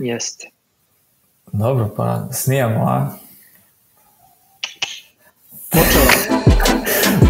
jeste. 0.00 0.50
Dobro, 1.52 1.90
pa 1.96 2.28
snijamo, 2.32 2.84
a? 2.84 3.06
Počelo. 5.70 6.40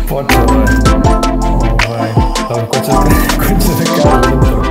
Počelo 0.08 0.60
je. 0.60 0.66
Ovaj, 1.88 2.10
dobro, 2.48 2.66
ko 2.66 2.74
će, 2.74 2.90
ko 3.38 3.44
će 3.44 3.72
da 3.78 4.02
kaže 4.02 4.34
intro? 4.34 4.62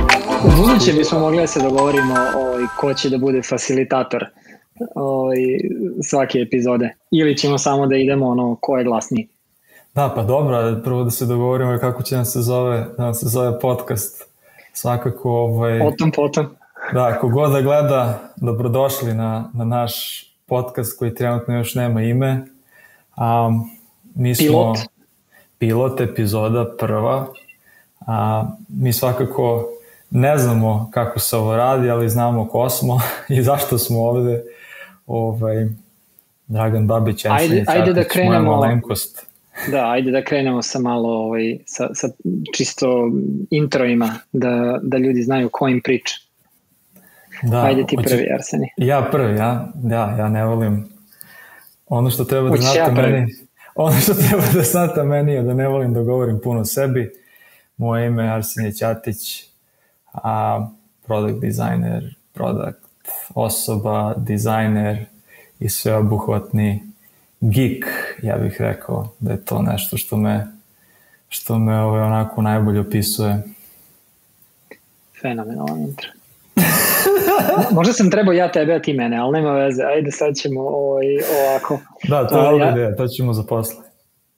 U 0.44 0.50
buduće 0.56 0.92
bismo 0.92 1.18
mogli 1.18 1.40
da 1.40 1.46
se 1.46 1.60
dogovorimo 1.62 2.14
ovaj, 2.14 2.62
ko 2.80 2.94
će 2.94 3.10
da 3.10 3.18
bude 3.18 3.42
facilitator 3.42 4.24
ovaj, 4.94 5.36
svake 6.02 6.38
epizode. 6.38 6.94
Ili 7.10 7.36
ćemo 7.36 7.58
samo 7.58 7.86
da 7.86 7.96
idemo 7.96 8.28
ono 8.28 8.56
ko 8.60 8.78
je 8.78 8.84
glasniji. 8.84 9.28
Da, 9.94 10.12
pa 10.16 10.22
dobro, 10.22 10.80
prvo 10.84 11.04
da 11.04 11.10
se 11.10 11.26
dogovorimo 11.26 11.78
kako 11.78 12.02
će 12.02 12.16
nam 12.16 12.24
se 12.24 12.40
zove, 12.40 12.86
da 12.96 13.04
nam 13.04 13.14
se 13.14 13.26
zove 13.28 13.60
podcast. 13.60 14.24
Svakako, 14.72 15.30
ovaj, 15.30 15.78
Potom, 15.78 16.10
potom. 16.12 16.59
Da, 16.92 17.18
kogod 17.20 17.52
da 17.52 17.60
gleda, 17.60 18.20
dobrodošli 18.36 19.14
na, 19.14 19.50
na 19.54 19.64
naš 19.64 20.24
podcast 20.46 20.98
koji 20.98 21.14
trenutno 21.14 21.54
još 21.54 21.74
nema 21.74 22.02
ime. 22.02 22.46
A, 23.16 23.50
mi 24.14 24.34
smo, 24.34 24.46
Pilot. 24.46 24.78
Pilot, 25.58 26.00
epizoda 26.00 26.76
prva. 26.78 27.26
A, 28.00 28.46
mi 28.68 28.92
svakako 28.92 29.68
ne 30.10 30.38
znamo 30.38 30.90
kako 30.92 31.18
se 31.18 31.36
ovo 31.36 31.56
radi, 31.56 31.90
ali 31.90 32.08
znamo 32.08 32.48
ko 32.48 32.70
smo 32.70 33.00
i 33.28 33.42
zašto 33.42 33.78
smo 33.78 34.00
ovde. 34.00 34.42
Ovaj, 35.06 35.66
Dragan 36.46 36.86
Babić, 36.86 37.24
Ajde- 37.24 37.34
Arsenij 37.34 37.64
ajde 37.68 37.92
da 37.92 38.02
Ćatić, 38.02 38.16
moja 38.16 38.28
krenemo- 38.30 38.50
malenkost. 38.50 39.26
Da, 39.70 39.90
ajde 39.90 40.10
da 40.10 40.24
krenemo 40.24 40.62
sa 40.62 40.78
malo 40.78 41.08
ovaj, 41.08 41.58
sa, 41.66 41.88
sa 41.94 42.08
čisto 42.54 43.10
introima, 43.50 44.14
da, 44.32 44.78
da 44.82 44.98
ljudi 44.98 45.22
znaju 45.22 45.48
ko 45.52 45.68
im 45.68 45.80
priča. 45.84 46.14
Da, 47.42 47.62
Ajde 47.62 47.86
ti 47.86 47.96
hoće- 47.96 48.08
prvi, 48.08 48.26
Arseni. 48.34 48.68
Ja 48.76 49.08
prvi, 49.12 49.36
ja, 49.36 49.68
ja, 49.84 50.16
ja 50.18 50.28
ne 50.28 50.44
volim 50.44 50.88
ono 51.86 52.10
što 52.10 52.24
treba 52.24 52.50
da 52.50 52.56
znate 52.56 52.78
ja 52.78 52.86
prvi? 52.86 53.12
meni, 53.12 53.32
ono 53.76 54.00
što 54.00 54.14
treba 54.14 54.42
da 54.54 54.62
znate 54.62 55.02
meni 55.02 55.32
je 55.32 55.42
da 55.42 55.54
ne 55.54 55.68
volim 55.68 55.94
da 55.94 56.02
govorim 56.02 56.40
puno 56.44 56.60
o 56.60 56.64
sebi. 56.64 57.12
Moje 57.76 58.06
ime 58.06 58.24
je 58.24 58.30
Arsenije 58.30 58.72
Ćatić, 58.72 59.44
a 60.12 60.66
product 61.02 61.40
designer, 61.40 62.14
product 62.32 62.78
osoba, 63.34 64.14
dizajner 64.16 65.04
i 65.58 65.68
sveobuhvatni 65.68 66.82
geek, 67.40 67.84
ja 68.22 68.36
bih 68.36 68.56
rekao 68.60 69.08
da 69.18 69.32
je 69.32 69.44
to 69.44 69.62
nešto 69.62 69.96
što 69.96 70.16
me 70.16 70.46
što 71.28 71.58
me 71.58 71.80
ovaj, 71.80 72.02
onako 72.02 72.42
najbolje 72.42 72.80
opisuje. 72.80 73.42
Fenomenalan 75.22 75.80
intro. 75.80 76.08
Možda 77.76 77.92
sam 77.92 78.10
trebao 78.10 78.32
ja 78.32 78.52
tebe, 78.52 78.74
a 78.74 78.82
ti 78.82 78.92
mene, 78.92 79.16
ali 79.18 79.32
nema 79.32 79.52
veze. 79.52 79.82
Ajde, 79.82 80.10
sad 80.10 80.34
ćemo 80.34 80.60
ovaj, 80.60 81.06
ovako. 81.40 81.78
Da, 82.08 82.26
to 82.26 82.38
je 82.38 82.50
dobra 82.50 82.66
ja- 82.66 82.72
ideja, 82.72 82.96
to 82.96 83.08
ćemo 83.08 83.32
za 83.32 83.42
posle. 83.42 83.84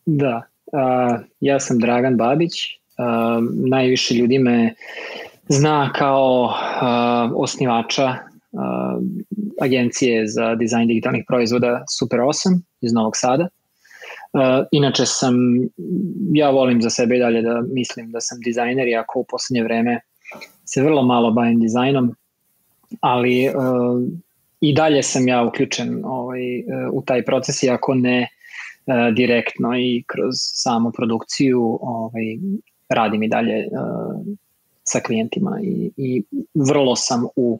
Da, 0.06 0.42
a, 0.72 1.18
ja 1.40 1.60
sam 1.60 1.78
Dragan 1.78 2.16
Babić, 2.16 2.52
a, 2.98 3.40
najviše 3.66 4.14
ljudi 4.14 4.38
me 4.38 4.74
zna 5.48 5.92
kao 5.92 6.54
a, 6.80 7.30
osnivača 7.36 8.06
a, 8.06 8.98
agencije 9.60 10.26
za 10.26 10.54
dizajn 10.54 10.88
digitalnih 10.88 11.24
proizvoda 11.28 11.84
Super 11.98 12.18
8 12.20 12.60
iz 12.80 12.92
Novog 12.92 13.12
Sada. 13.16 13.48
A, 14.32 14.64
inače 14.72 15.06
sam, 15.06 15.34
ja 16.32 16.50
volim 16.50 16.82
za 16.82 16.90
sebe 16.90 17.16
i 17.16 17.20
dalje 17.20 17.42
da 17.42 17.62
mislim 17.74 18.10
da 18.10 18.20
sam 18.20 18.38
dizajner, 18.44 18.88
iako 18.88 19.20
u 19.20 19.24
poslednje 19.28 19.62
vreme 19.64 20.00
se 20.64 20.82
vrlo 20.82 21.02
malo 21.02 21.30
bavim 21.30 21.60
dizajnom, 21.60 22.14
ali 23.00 23.48
a, 23.48 23.52
i 24.60 24.74
dalje 24.74 25.02
sam 25.02 25.28
ja 25.28 25.42
uključen 25.42 26.04
ovaj, 26.04 26.58
e, 26.58 26.62
u 26.92 27.02
taj 27.02 27.24
proces, 27.24 27.62
iako 27.62 27.94
ne 27.94 28.20
e, 28.22 28.28
direktno 29.12 29.78
i 29.78 30.04
kroz 30.06 30.34
samu 30.36 30.92
produkciju 30.92 31.78
ovaj, 31.82 32.24
radim 32.94 33.22
i 33.22 33.28
dalje 33.28 33.68
uh, 33.70 34.26
sa 34.84 35.00
klijentima 35.00 35.58
i, 35.62 35.90
i 35.96 36.22
vrlo 36.54 36.96
sam 36.96 37.24
u 37.36 37.58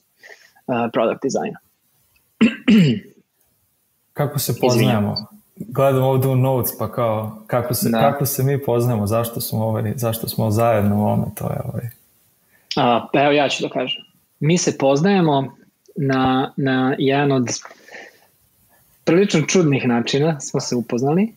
uh, 0.66 0.74
product 0.92 1.22
designu. 1.22 1.58
Kako 4.12 4.38
se 4.38 4.60
poznajemo? 4.60 5.26
Gledam 5.56 6.02
ovde 6.02 6.28
u 6.28 6.36
notes, 6.36 6.78
pa 6.78 6.92
kao, 6.92 7.42
kako 7.46 7.74
se, 7.74 7.88
Da. 7.90 8.00
kako 8.00 8.26
se 8.26 8.42
mi 8.42 8.64
poznajemo, 8.64 9.06
zašto 9.06 9.40
smo, 9.40 9.64
ovaj, 9.64 9.92
zašto 9.96 10.28
smo 10.28 10.50
zajedno 10.50 10.96
u 10.96 11.00
ovome, 11.00 11.24
to 11.34 11.44
je 11.44 11.60
ovaj. 11.64 11.88
A, 12.76 13.08
evo 13.12 13.32
ja 13.32 13.48
ću 13.48 13.62
da 13.62 13.68
kažem. 13.68 14.02
Mi 14.42 14.58
se 14.58 14.78
poznajemo 14.78 15.56
na, 15.96 16.52
na 16.56 16.94
jedan 16.98 17.32
od 17.32 17.48
prilično 19.04 19.46
čudnih 19.46 19.86
načina 19.88 20.40
smo 20.40 20.60
se 20.60 20.76
upoznali. 20.76 21.32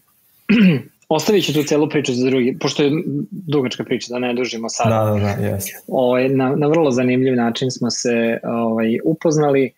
Ostavit 1.09 1.45
ću 1.45 1.53
tu 1.53 1.63
celu 1.63 1.89
priču 1.89 2.13
za 2.13 2.29
drugi, 2.29 2.57
pošto 2.59 2.83
je 2.83 2.91
dugačka 3.31 3.83
priča, 3.83 4.07
da 4.09 4.19
ne 4.19 4.33
dužimo 4.33 4.69
sad. 4.69 4.89
Da, 4.89 5.11
da, 5.11 5.19
da, 5.19 5.47
jeste. 5.47 5.71
ovaj, 5.87 6.29
na, 6.29 6.55
na 6.55 6.67
vrlo 6.67 6.91
zanimljiv 6.91 7.35
način 7.35 7.71
smo 7.71 7.91
se 7.91 8.39
ovaj, 8.43 8.99
upoznali 9.03 9.71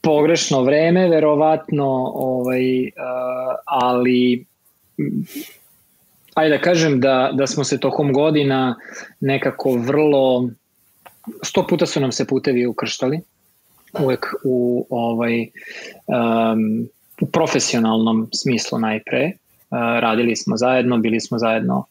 pogrešno 0.00 0.62
vreme 0.62 1.08
verovatno 1.08 2.12
ovaj, 2.14 2.82
uh, 2.82 2.90
ali 3.64 4.44
ajde 6.34 6.56
da 6.56 6.62
kažem 6.62 7.00
da, 7.00 7.30
da 7.32 7.46
smo 7.46 7.64
se 7.64 7.80
tokom 7.80 8.12
godina 8.12 8.76
nekako 9.20 9.72
vrlo 9.72 10.48
sto 11.42 11.66
puta 11.66 11.86
su 11.86 12.00
nam 12.00 12.12
se 12.12 12.26
putevi 12.26 12.66
ukrštali. 12.66 13.20
Uvek 14.00 14.26
u 14.44 14.86
ovaj 14.90 15.40
um, 15.40 16.88
u 17.20 17.26
profesionalnom 17.26 18.28
smislu 18.32 18.78
najpre. 18.78 19.32
Uh, 19.70 19.78
radili 19.78 20.36
smo 20.36 20.56
zajedno 20.56 20.98
bili 20.98 21.20
smo 21.20 21.38
zajedno 21.38 21.84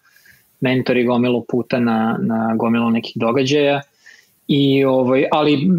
mentori 0.61 1.05
gomilu 1.05 1.45
puta 1.49 1.79
na, 1.79 2.19
na 2.21 2.55
gomilu 2.55 2.89
nekih 2.89 3.13
događaja. 3.15 3.81
I 4.47 4.85
ovaj 4.85 5.25
ali 5.31 5.69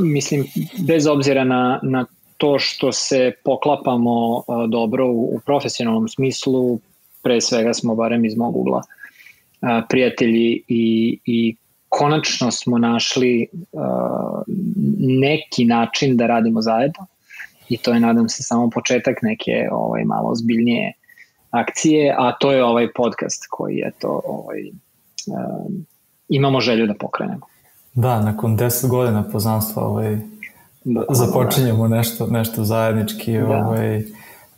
mislim 0.00 0.44
bez 0.78 1.06
obzira 1.06 1.44
na 1.44 1.80
na 1.82 2.06
to 2.36 2.58
što 2.58 2.92
se 2.92 3.32
poklapamo 3.44 4.42
a, 4.48 4.66
dobro 4.66 5.06
u, 5.06 5.36
u 5.36 5.40
profesionalnom 5.46 6.08
smislu 6.08 6.80
pre 7.22 7.40
svega 7.40 7.74
smo 7.74 7.94
barem 7.94 8.24
iz 8.24 8.36
mog 8.36 8.56
ugla 8.56 8.82
a, 9.60 9.82
prijatelji 9.88 10.62
i, 10.68 11.18
i 11.24 11.56
konačno 11.88 12.50
smo 12.50 12.78
našli 12.78 13.48
a, 13.76 14.42
neki 14.98 15.64
način 15.64 16.16
da 16.16 16.26
radimo 16.26 16.62
zajedno 16.62 17.06
i 17.68 17.78
to 17.78 17.92
je 17.92 18.00
nadam 18.00 18.28
se 18.28 18.42
samo 18.42 18.70
početak 18.70 19.22
neke 19.22 19.68
ovaj 19.72 20.04
malo 20.04 20.34
zbiljnije 20.34 20.92
akcije, 21.50 22.14
a 22.18 22.32
to 22.32 22.52
je 22.52 22.64
ovaj 22.64 22.92
podcast 22.92 23.46
koji 23.50 23.76
je 23.76 23.92
to 23.98 24.20
ovaj, 24.24 24.60
um, 25.26 25.86
imamo 26.28 26.60
želju 26.60 26.86
da 26.86 26.94
pokrenemo. 26.94 27.46
Da, 27.94 28.22
nakon 28.22 28.58
10 28.58 28.88
godina 28.88 29.22
poznanstva 29.32 29.82
ovaj, 29.82 30.18
započinjemo 31.10 31.88
nešto, 31.88 32.26
nešto 32.26 32.64
zajednički. 32.64 33.38
Da. 33.38 33.44
Ovaj, 33.44 34.02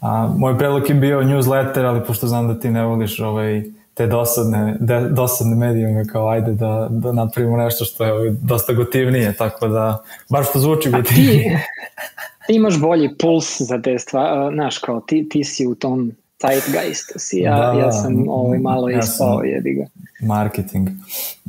a, 0.01 0.35
moj 0.37 0.59
predlog 0.59 0.89
je 0.89 0.95
bio 0.95 1.23
newsletter, 1.23 1.87
ali 1.87 2.05
pošto 2.07 2.27
znam 2.27 2.49
da 2.49 2.61
ti 2.61 2.71
ne 2.71 2.85
voliš 2.85 3.21
ovaj, 3.21 3.63
te 3.99 4.07
dosadne, 4.07 4.77
de, 4.81 5.01
dosadne 5.11 5.57
medijume, 5.57 6.07
kao 6.07 6.29
ajde 6.29 6.53
da, 6.53 6.87
da 6.91 7.13
napravimo 7.13 7.57
nešto 7.57 7.85
što 7.85 8.05
je 8.05 8.13
ovaj, 8.13 8.31
dosta 8.43 8.73
gotivnije, 8.73 9.33
tako 9.37 9.69
da, 9.69 10.03
bar 10.31 10.45
što 10.45 10.59
zvuči 10.59 10.89
A 10.89 10.93
ti, 10.93 10.97
gotivnije. 10.99 11.67
ti 12.47 12.55
imaš 12.55 12.81
bolji 12.81 13.11
puls 13.19 13.61
za 13.61 13.83
te 13.83 13.99
stvari, 13.99 14.55
znaš, 14.55 14.79
kao 14.79 15.01
ti, 15.01 15.29
ti 15.29 15.45
si 15.45 15.67
u 15.67 15.75
tom 15.75 16.13
zeitgeist, 16.43 17.13
si 17.17 17.39
ja, 17.39 17.57
Da, 17.57 17.79
ja 17.79 17.85
da. 17.87 17.93
sam 17.93 18.25
ovaj, 18.29 18.59
malo 18.59 18.89
Ja 18.91 18.99
ispao, 18.99 19.43
jebi 19.43 19.75
ga. 19.75 19.87
marketing. 20.21 20.89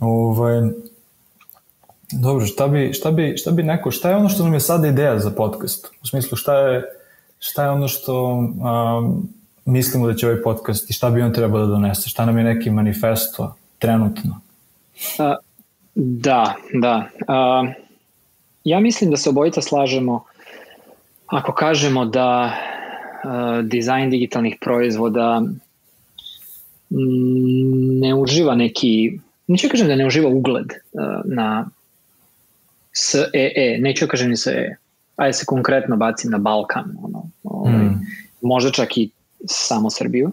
Ovaj, 0.02 0.62
dobro, 2.12 2.46
šta 2.46 2.68
bi, 2.68 2.94
šta, 2.94 3.12
bi, 3.12 3.38
šta 3.38 3.52
bi 3.52 3.64
neko, 3.64 3.92
šta 3.92 4.10
je 4.10 4.16
ono 4.16 4.30
što 4.30 4.44
nam 4.44 4.54
je 4.54 4.60
sada 4.60 4.88
ideja 4.88 5.20
za 5.20 5.30
podcast? 5.32 5.88
U 6.04 6.08
smislu, 6.08 6.38
šta 6.38 6.60
je, 6.60 6.84
šta 7.40 7.64
je 7.64 7.70
ono 7.70 7.88
što 7.88 8.24
um, 8.34 9.30
mislimo 9.70 10.08
da 10.08 10.14
će 10.14 10.28
ovaj 10.28 10.42
podcast 10.42 10.90
i 10.90 10.94
šta 10.94 11.10
bi 11.10 11.22
on 11.22 11.34
trebao 11.34 11.62
da 11.62 11.68
donese? 11.68 12.10
Šta 12.10 12.26
nam 12.26 12.38
je 12.38 12.44
neki 12.44 12.70
manifesto 12.70 13.56
trenutno? 13.80 14.42
A, 15.20 15.36
da, 15.96 16.56
da. 16.74 17.10
A, 17.28 17.66
ja 18.64 18.80
mislim 18.80 19.12
da 19.12 19.18
se 19.18 19.30
obojica 19.30 19.62
slažemo 19.62 20.24
ako 21.28 21.54
kažemo 21.54 22.06
da 22.06 22.54
a, 23.24 23.62
dizajn 23.64 24.10
digitalnih 24.10 24.58
proizvoda 24.62 25.42
mm, 26.90 28.00
ne 28.00 28.16
uživa 28.16 28.56
neki, 28.56 29.20
neću 29.48 29.70
kažem 29.70 29.88
da 29.88 29.96
ne 29.96 30.08
uživa 30.08 30.30
ugled 30.30 30.74
a, 30.98 31.22
na 31.26 31.70
SEE, 32.92 33.78
neću 33.80 34.06
da 34.06 34.10
kažem 34.10 34.30
ni 34.30 34.38
SEE, 34.38 34.76
ajde 35.16 35.34
se 35.34 35.46
konkretno 35.46 35.98
bacim 35.98 36.32
na 36.32 36.38
Balkan, 36.38 36.98
ono, 37.04 37.26
ovaj, 37.44 37.74
Mm. 37.74 38.02
možda 38.42 38.72
čak 38.72 38.98
i 38.98 39.10
samo 39.46 39.90
Srbiju. 39.90 40.32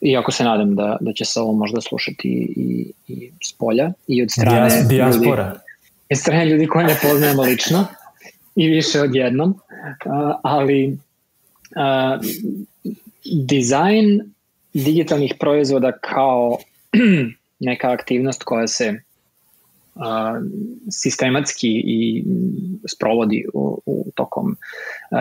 Iako 0.00 0.32
se 0.32 0.44
nadam 0.44 0.74
da, 0.76 0.96
da 1.00 1.12
će 1.12 1.24
se 1.24 1.40
ovo 1.40 1.52
možda 1.52 1.80
slušati 1.80 2.28
i, 2.56 2.92
i 3.08 3.30
s 3.44 3.52
polja 3.52 3.92
i 4.06 4.22
od 4.22 4.30
strane 4.30 4.60
Dias, 4.60 4.74
ljudi. 4.74 4.94
dijaspora. 4.94 5.60
je 6.08 6.16
strane 6.16 6.46
ljudi 6.46 6.66
koje 6.66 6.86
ne 6.86 6.96
poznajemo 7.02 7.42
lično 7.42 7.86
i 8.56 8.68
više 8.68 9.00
od 9.00 9.14
jednom, 9.14 9.54
ali 10.42 10.98
dizajn 13.24 14.20
digitalnih 14.74 15.34
proizvoda 15.40 15.92
kao 15.92 16.58
neka 17.60 17.90
aktivnost 17.90 18.42
koja 18.42 18.66
se 18.66 19.00
sistematski 20.90 21.82
i 21.84 22.24
sprovodi 22.88 23.44
u, 23.54 23.82
u 23.86 24.06
tokom 24.14 24.56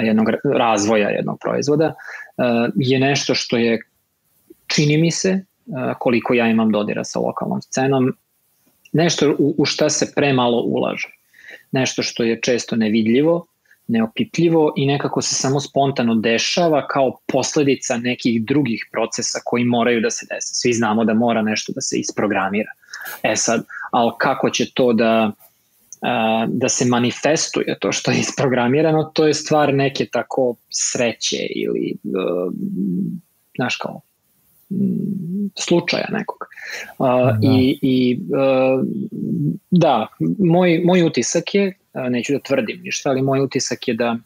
jednog 0.03 0.27
razvoja 0.43 1.09
jednog 1.09 1.39
proizvoda 1.41 1.93
je 2.75 2.99
nešto 2.99 3.35
što 3.35 3.57
je 3.57 3.81
čini 4.67 4.97
mi 4.97 5.11
se 5.11 5.45
koliko 5.99 6.33
ja 6.33 6.47
imam 6.47 6.71
dodira 6.71 7.03
sa 7.03 7.19
lokalnom 7.19 7.61
scenom 7.61 8.13
nešto 8.93 9.35
u, 9.39 9.55
u 9.57 9.65
šta 9.65 9.89
se 9.89 10.11
premalo 10.15 10.61
ulaže 10.61 11.07
nešto 11.71 12.03
što 12.03 12.23
je 12.23 12.41
često 12.41 12.75
nevidljivo 12.75 13.45
neopipljivo 13.89 14.73
i 14.77 14.85
nekako 14.85 15.21
se 15.21 15.35
samo 15.35 15.59
spontano 15.59 16.15
dešava 16.15 16.87
kao 16.87 17.17
posledica 17.25 17.97
nekih 17.97 18.45
drugih 18.45 18.87
procesa 18.91 19.39
koji 19.45 19.63
moraju 19.63 20.01
da 20.01 20.09
se 20.09 20.25
desi. 20.29 20.55
Svi 20.55 20.73
znamo 20.73 21.05
da 21.05 21.13
mora 21.13 21.41
nešto 21.41 21.73
da 21.75 21.81
se 21.81 21.99
isprogramira. 21.99 22.71
E 23.23 23.35
sad, 23.35 23.65
ali 23.91 24.11
kako 24.19 24.49
će 24.49 24.71
to 24.73 24.93
da 24.93 25.31
da 26.47 26.69
se 26.69 26.85
manifestuje 26.85 27.77
to 27.79 27.91
što 27.91 28.11
je 28.11 28.19
isprogramirano, 28.19 29.03
to 29.03 29.27
je 29.27 29.33
stvar 29.33 29.73
neke 29.73 30.05
tako 30.05 30.55
sreće 30.69 31.47
ili 31.55 31.95
znaš 33.55 33.75
kao 33.75 34.01
slučaja 35.59 36.05
nekog. 36.11 36.37
Da. 36.99 37.39
I, 37.41 37.79
i 37.81 38.19
da, 39.71 40.07
moj, 40.39 40.81
moj 40.85 41.03
utisak 41.03 41.55
je 41.55 41.77
neću 42.09 42.33
da 42.33 42.39
tvrdim 42.39 42.81
ništa, 42.83 43.09
ali 43.09 43.21
moj 43.21 43.41
utisak 43.41 43.87
je 43.87 43.93
da 43.93 44.17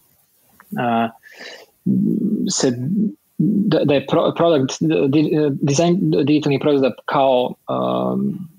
se 2.51 2.77
da, 3.37 3.79
da 3.85 3.93
je 3.93 4.05
product 4.37 4.77
design 5.61 5.97
digitalnih 6.25 6.59
proizvoda 6.61 6.95
kao 7.05 7.53
um, 7.69 8.49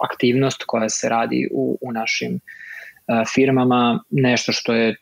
aktivnost 0.00 0.64
koja 0.66 0.88
se 0.88 1.08
radi 1.08 1.48
u, 1.52 1.78
u 1.80 1.92
našim 1.92 2.34
uh, 2.34 3.14
firmama 3.34 4.00
nešto 4.10 4.52
što 4.52 4.74
je 4.74 4.96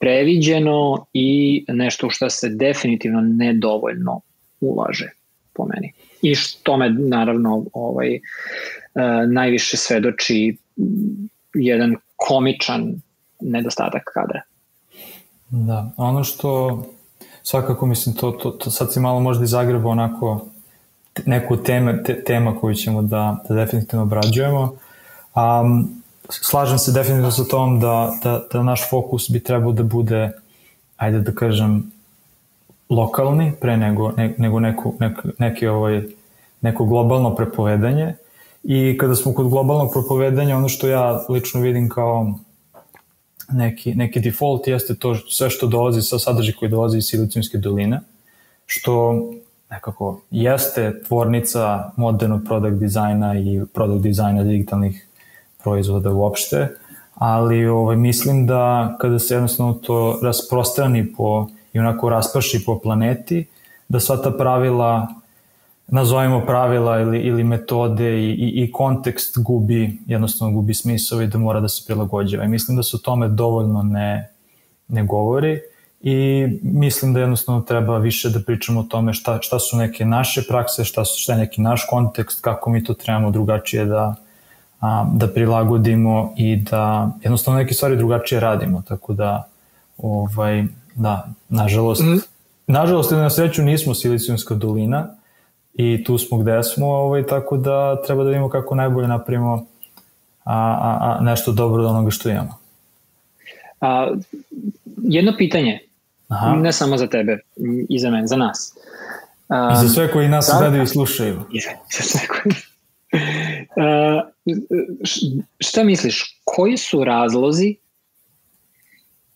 previđeno 0.00 1.06
i 1.12 1.64
nešto 1.68 2.06
u 2.06 2.10
što 2.10 2.30
se 2.30 2.48
definitivno 2.48 3.20
nedovoljno 3.20 4.20
ulaže 4.60 5.10
po 5.52 5.66
meni. 5.74 5.92
I 6.22 6.34
što 6.34 6.76
me 6.76 6.90
naravno 6.90 7.64
ovaj, 7.72 8.14
uh, 8.14 9.32
najviše 9.32 9.76
svedoči 9.76 10.56
jedan 11.54 11.96
komičan 12.16 12.94
nedostatak 13.40 14.02
kadra. 14.14 14.42
Da, 15.50 15.92
ono 15.96 16.24
što 16.24 16.82
svakako 17.42 17.86
mislim 17.86 18.14
to, 18.14 18.30
to, 18.30 18.50
to 18.50 18.70
sad 18.70 18.92
si 18.92 19.00
malo 19.00 19.20
možda 19.20 19.44
izagreba 19.44 19.88
onako 19.88 20.46
neku 21.26 21.56
teme, 21.56 22.02
te, 22.02 22.24
tema 22.24 22.56
koju 22.60 22.74
ćemo 22.74 23.02
da, 23.02 23.36
da 23.48 23.54
definitivno 23.54 24.02
obrađujemo. 24.02 24.76
Um, 25.34 26.02
slažem 26.28 26.78
se 26.78 26.92
definitivno 26.92 27.30
sa 27.30 27.44
tom 27.44 27.80
da, 27.80 28.12
da, 28.22 28.42
da 28.52 28.62
naš 28.62 28.90
fokus 28.90 29.30
bi 29.30 29.40
trebao 29.40 29.72
da 29.72 29.82
bude, 29.82 30.30
ajde 30.96 31.20
da 31.20 31.32
kažem, 31.32 31.92
lokalni 32.88 33.52
pre 33.60 33.76
nego, 33.76 34.12
ne, 34.16 34.34
nego 34.38 34.60
neku, 34.60 34.94
nek, 35.00 35.18
neki 35.38 35.66
ovaj, 35.66 36.02
neko 36.60 36.84
globalno 36.84 37.34
prepovedanje 37.34 38.14
I 38.62 38.98
kada 38.98 39.14
smo 39.14 39.34
kod 39.34 39.48
globalnog 39.48 39.92
propovedanja, 39.92 40.56
ono 40.56 40.68
što 40.68 40.88
ja 40.88 41.24
lično 41.28 41.60
vidim 41.60 41.88
kao 41.88 42.34
neki, 43.50 43.94
neki 43.94 44.20
default 44.20 44.68
jeste 44.68 44.94
to 44.94 45.14
sve 45.14 45.50
što 45.50 45.66
dolazi 45.66 46.02
sa 46.02 46.18
sadržaj 46.18 46.54
koji 46.54 46.70
dolazi 46.70 46.98
iz 46.98 47.04
Silicijumske 47.04 47.58
doline, 47.58 48.00
što 48.66 49.24
nekako 49.72 50.20
jeste 50.30 51.02
tvornica 51.08 51.90
modernog 51.96 52.40
product 52.44 52.76
dizajna 52.76 53.38
i 53.38 53.60
product 53.74 54.02
dizajna 54.02 54.42
digitalnih 54.42 55.08
proizvoda 55.62 56.12
uopšte, 56.12 56.68
ali 57.14 57.66
ovaj, 57.66 57.96
mislim 57.96 58.46
da 58.46 58.96
kada 59.00 59.18
se 59.18 59.34
jednostavno 59.34 59.72
to 59.72 60.18
rasprostrani 60.22 61.12
po, 61.12 61.48
i 61.72 61.78
onako 61.78 62.08
rasprši 62.08 62.64
po 62.66 62.78
planeti, 62.78 63.46
da 63.88 64.00
sva 64.00 64.16
ta 64.16 64.30
pravila 64.30 65.08
nazovimo 65.86 66.40
pravila 66.46 67.00
ili, 67.00 67.18
ili 67.18 67.44
metode 67.44 68.18
i, 68.18 68.30
i, 68.30 68.64
i 68.64 68.72
kontekst 68.72 69.38
gubi, 69.38 69.98
jednostavno 70.06 70.54
gubi 70.54 70.74
smisao 70.74 71.22
i 71.22 71.26
da 71.26 71.38
mora 71.38 71.60
da 71.60 71.68
se 71.68 71.82
prilagođava. 71.86 72.44
I 72.44 72.48
mislim 72.48 72.76
da 72.76 72.82
se 72.82 72.96
o 72.96 73.04
tome 73.04 73.28
dovoljno 73.28 73.82
ne, 73.82 74.30
ne 74.88 75.04
govori 75.04 75.60
i 76.02 76.46
mislim 76.62 77.14
da 77.14 77.20
jednostavno 77.20 77.60
treba 77.60 77.98
više 77.98 78.30
da 78.30 78.40
pričamo 78.40 78.80
o 78.80 78.82
tome 78.82 79.14
šta, 79.14 79.38
šta 79.42 79.58
su 79.58 79.76
neke 79.76 80.04
naše 80.04 80.42
prakse, 80.48 80.84
šta, 80.84 81.04
su, 81.04 81.20
šta 81.20 81.32
je 81.32 81.38
neki 81.38 81.60
naš 81.60 81.86
kontekst, 81.90 82.40
kako 82.40 82.70
mi 82.70 82.84
to 82.84 82.94
trebamo 82.94 83.30
drugačije 83.30 83.84
da, 83.84 84.14
a, 84.80 85.06
da 85.14 85.28
prilagodimo 85.28 86.34
i 86.36 86.56
da 86.56 87.10
jednostavno 87.22 87.60
neke 87.60 87.74
stvari 87.74 87.96
drugačije 87.96 88.40
radimo, 88.40 88.82
tako 88.88 89.12
da 89.12 89.48
ovaj, 89.98 90.64
da, 90.94 91.28
nažalost, 91.48 92.02
mm. 92.02 92.18
nažalost 92.66 93.12
ili 93.12 93.20
na 93.20 93.30
sreću 93.30 93.62
nismo 93.62 93.94
Silicijumska 93.94 94.54
dolina, 94.54 95.08
i 95.74 96.04
tu 96.04 96.18
smo 96.18 96.38
gde 96.38 96.62
smo, 96.62 96.86
ovaj, 96.86 97.26
tako 97.26 97.56
da 97.56 98.02
treba 98.06 98.24
da 98.24 98.30
vidimo 98.30 98.48
kako 98.48 98.74
najbolje 98.74 99.08
napravimo 99.08 99.66
a, 100.44 100.54
a, 100.54 101.16
a 101.18 101.24
nešto 101.24 101.52
dobro 101.52 101.82
od 101.82 101.90
onoga 101.90 102.10
što 102.10 102.28
imamo. 102.28 102.58
A, 103.80 104.14
jedno 104.96 105.32
pitanje, 105.38 105.80
Aha. 106.32 106.54
ne 106.54 106.72
samo 106.72 106.96
za 106.96 107.06
tebe, 107.06 107.38
i 107.88 107.98
za 107.98 108.10
mene, 108.10 108.26
za 108.26 108.36
nas. 108.36 108.74
A, 109.48 109.72
I 109.72 109.86
za 109.86 109.94
sve 109.94 110.12
koji 110.12 110.28
nas 110.28 110.50
da, 110.52 110.58
gledaju 110.58 110.82
i 110.82 110.86
slušaju. 110.86 111.40
I 111.52 111.60
za 111.60 112.02
sve 112.02 112.20
koji... 112.26 112.54
A, 113.76 114.20
šta 115.58 115.84
misliš, 115.84 116.40
koji 116.44 116.76
su 116.76 117.04
razlozi 117.04 117.76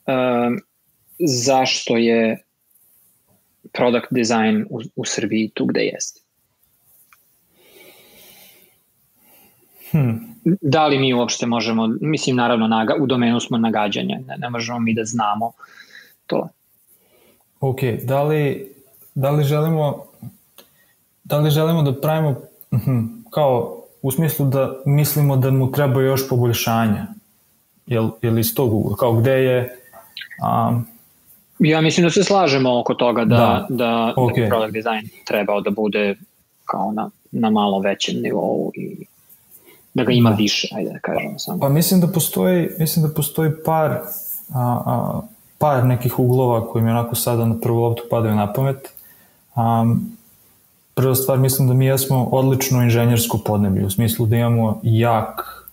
a, 0.07 0.51
zašto 1.19 1.97
je 1.97 2.43
product 3.73 4.07
design 4.11 4.65
u, 4.71 4.81
u 4.97 5.05
Srbiji 5.05 5.51
tu 5.55 5.65
gde 5.65 5.81
jeste? 5.81 6.21
Hmm. 9.91 10.37
Da 10.45 10.87
li 10.87 10.99
mi 10.99 11.15
uopšte 11.15 11.47
možemo, 11.47 11.89
mislim 12.01 12.37
naravno 12.37 12.67
naga, 12.69 12.95
u 13.01 13.07
domenu 13.07 13.41
smo 13.41 13.59
nagađanja, 13.59 14.19
ne, 14.27 14.37
ne 14.39 14.51
možemo 14.51 14.79
mi 14.79 14.95
da 14.95 15.05
znamo 15.05 15.53
to. 16.27 16.49
Ok, 17.61 17.79
da 18.03 18.23
li, 18.23 18.73
da 19.15 19.31
li 19.31 19.45
želimo 19.45 20.05
da 21.25 21.39
li 21.39 21.51
želimo 21.51 21.83
da 21.83 22.01
pravimo 22.01 22.35
mhm, 22.75 23.07
kao 23.31 23.83
u 24.03 24.11
smislu 24.11 24.47
da 24.47 24.73
mislimo 24.87 25.37
da 25.37 25.51
mu 25.51 25.73
treba 25.73 26.03
još 26.03 26.29
poboljšanja 26.29 27.07
jel, 27.87 28.11
jel 28.23 28.39
iz 28.39 28.55
tog 28.55 28.75
ugla, 28.75 28.97
kao 28.97 29.13
gde 29.13 29.33
je 29.33 29.79
um, 30.43 30.87
Ja 31.59 31.81
mislim 31.81 32.07
da 32.07 32.11
se 32.11 32.25
slažemo 32.25 32.81
oko 32.81 32.95
toga 32.95 33.25
da, 33.25 33.37
da, 33.37 33.67
da, 33.69 34.15
okay. 34.17 34.43
da 34.43 34.49
product 34.49 34.75
design 34.75 35.09
trebao 35.25 35.61
da 35.61 35.71
bude 35.71 36.17
kao 36.65 36.93
na, 36.93 37.11
na 37.31 37.51
malo 37.51 37.79
većem 37.81 38.21
nivou 38.21 38.73
i 38.75 39.07
da 39.95 40.05
ga 40.05 40.13
ima 40.13 40.31
da. 40.31 40.37
više, 40.37 40.69
ajde 40.75 40.91
da 40.91 40.99
kažemo 40.99 41.39
samo. 41.39 41.61
Pa 41.61 41.69
mislim 41.69 42.01
da 42.01 42.07
postoji, 42.07 42.69
mislim 42.79 43.07
da 43.07 43.15
postoji 43.15 43.51
par, 43.65 43.91
a, 43.91 44.03
a, 44.87 45.21
par 45.59 45.85
nekih 45.85 46.19
uglova 46.19 46.67
koji 46.67 46.85
mi 46.85 46.91
onako 46.91 47.15
sada 47.15 47.45
na 47.45 47.55
prvu 47.63 47.81
loptu 47.81 48.03
padaju 48.11 48.35
na 48.35 48.53
pamet. 48.53 48.93
A, 49.55 49.95
prva 50.95 51.15
stvar, 51.15 51.39
mislim 51.39 51.69
da 51.69 51.75
mi 51.75 51.87
jesmo 51.87 52.25
odlično 52.25 52.83
inženjersko 52.83 53.39
podneblje, 53.39 53.87
u 53.87 53.91
smislu 53.91 54.27
da 54.27 54.37
imamo 54.37 54.81
jak, 54.83 55.67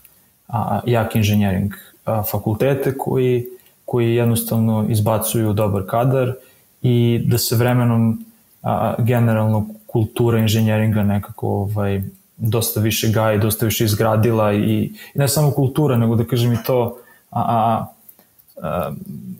a, 0.47 0.79
jak 0.85 1.15
inženjering 1.15 1.73
a, 2.05 2.23
fakultete 2.23 2.97
koji, 2.97 3.45
koji 3.85 4.15
jednostavno 4.15 4.85
izbacuju 4.89 5.53
dobar 5.53 5.83
kadar 5.87 6.33
i 6.81 7.21
da 7.25 7.37
se 7.37 7.55
vremenom 7.55 8.25
a, 8.61 8.93
generalno 8.97 9.67
kultura 9.87 10.39
inženjeringa 10.39 11.03
nekako 11.03 11.47
ovaj, 11.47 12.01
dosta 12.37 12.79
više 12.79 13.11
gaje, 13.11 13.37
dosta 13.37 13.65
više 13.65 13.85
izgradila 13.85 14.53
i, 14.53 14.59
i 14.59 14.91
ne 15.15 15.27
samo 15.27 15.51
kultura, 15.51 15.97
nego 15.97 16.15
da 16.15 16.25
kažem 16.25 16.53
i 16.53 16.63
to 16.65 16.97
a, 17.31 17.41
a, 17.41 17.87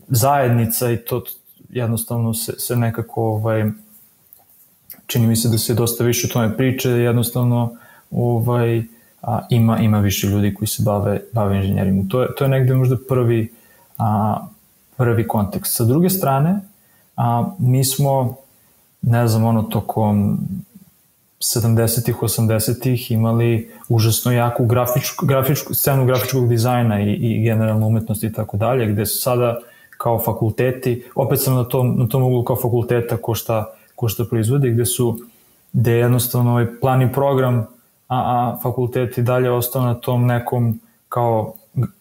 zajednica 0.08 0.90
i 0.90 0.96
to 0.96 1.22
jednostavno 1.68 2.34
se, 2.34 2.52
se 2.58 2.76
nekako 2.76 3.22
ovaj, 3.22 3.70
čini 5.06 5.26
mi 5.26 5.36
se 5.36 5.48
da 5.48 5.58
se 5.58 5.74
dosta 5.74 6.04
više 6.04 6.26
o 6.30 6.32
tome 6.32 6.56
priče, 6.56 6.90
jednostavno 6.90 7.76
ovaj, 8.10 8.82
a, 9.22 9.40
ima, 9.50 9.78
ima 9.78 10.00
više 10.00 10.26
ljudi 10.26 10.54
koji 10.54 10.68
se 10.68 10.82
bave, 10.82 11.20
bave 11.32 11.56
inženjeringom. 11.56 12.08
To 12.08 12.22
je, 12.22 12.28
to 12.38 12.44
je 12.44 12.48
negde 12.48 12.74
možda 12.74 12.96
prvi, 13.08 13.52
a, 13.98 14.36
prvi 14.96 15.28
kontekst. 15.28 15.76
Sa 15.76 15.84
druge 15.84 16.10
strane, 16.10 16.60
a, 17.16 17.50
mi 17.58 17.84
smo, 17.84 18.36
ne 19.02 19.28
znam, 19.28 19.44
ono, 19.44 19.62
tokom 19.62 20.38
70-ih, 21.44 22.16
80-ih 22.22 23.10
imali 23.10 23.70
užasno 23.88 24.32
jaku 24.32 24.66
grafičku, 24.66 25.26
grafičku, 25.26 25.74
scenu 25.74 26.06
grafičkog 26.06 26.48
dizajna 26.48 27.00
i, 27.00 27.12
i 27.12 27.42
generalno 27.42 27.86
umetnosti 27.86 28.26
i 28.26 28.32
tako 28.32 28.56
dalje, 28.56 28.92
gde 28.92 29.06
su 29.06 29.22
sada 29.22 29.60
kao 29.98 30.18
fakulteti, 30.18 31.04
opet 31.14 31.40
sam 31.42 31.54
na 31.54 31.64
tom, 31.64 31.98
na 31.98 32.08
tom 32.08 32.22
uglu 32.22 32.44
kao 32.44 32.56
fakulteta 32.56 33.16
ko 33.16 33.34
šta, 33.34 33.74
ko 33.94 34.08
šta 34.08 34.24
proizvode, 34.24 34.70
gde 34.70 34.86
su, 34.86 35.18
gde 35.72 35.92
je 35.92 35.98
jednostavno 35.98 36.50
ovaj 36.50 36.66
plan 36.80 37.02
i 37.02 37.12
program, 37.12 37.58
a, 38.08 38.16
a 38.16 38.58
fakulteti 38.62 39.22
dalje 39.22 39.50
ostao 39.50 39.84
na 39.84 39.94
tom 39.94 40.26
nekom 40.26 40.80
kao 41.08 41.52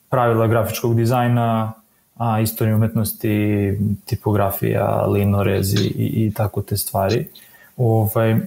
pravila 0.10 0.48
grafičkog 0.48 0.96
dizajna, 0.96 1.74
a 2.18 2.40
istorija 2.40 2.76
umetnosti, 2.76 3.80
tipografija, 4.06 5.06
linorez 5.06 5.74
i, 5.74 5.88
i, 5.88 6.26
i 6.26 6.34
tako 6.34 6.62
te 6.62 6.78
stvari. 6.78 7.28
Ovaj, 7.78 8.40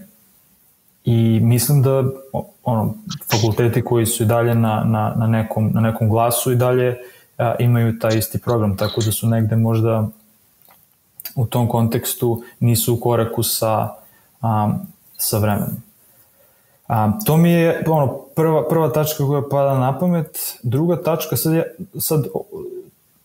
I 1.07 1.41
mislim 1.43 1.83
da 1.83 2.05
ono, 2.65 2.95
fakulteti 3.31 3.85
koji 3.85 4.07
su 4.07 4.23
i 4.23 4.27
dalje 4.27 4.55
na, 4.55 4.85
na, 4.85 5.15
na, 5.17 5.27
nekom, 5.27 5.71
na 5.75 5.81
nekom 5.81 6.09
glasu 6.09 6.53
i 6.53 6.57
dalje 6.57 6.99
a, 7.39 7.55
imaju 7.59 7.99
taj 7.99 8.19
isti 8.19 8.39
program, 8.39 8.77
tako 8.77 9.01
da 9.01 9.13
su 9.13 9.29
negde 9.29 9.57
možda 9.57 10.09
u 11.35 11.47
tom 11.47 11.69
kontekstu 11.69 12.43
nisu 12.61 12.95
u 12.95 13.01
koraku 13.01 13.43
sa, 13.43 13.89
a, 14.43 14.79
sa 15.17 15.39
vremenom. 15.39 15.77
A, 16.87 17.13
to 17.27 17.37
mi 17.37 17.51
je 17.51 17.85
ono, 17.87 18.19
prva, 18.37 18.69
prva 18.69 18.89
tačka 18.89 19.27
koja 19.27 19.43
pada 19.51 19.79
na 19.79 19.99
pamet. 19.99 20.59
Druga 20.63 21.03
tačka, 21.03 21.37
sad, 21.37 21.53
je, 21.53 21.75
sad 21.99 22.25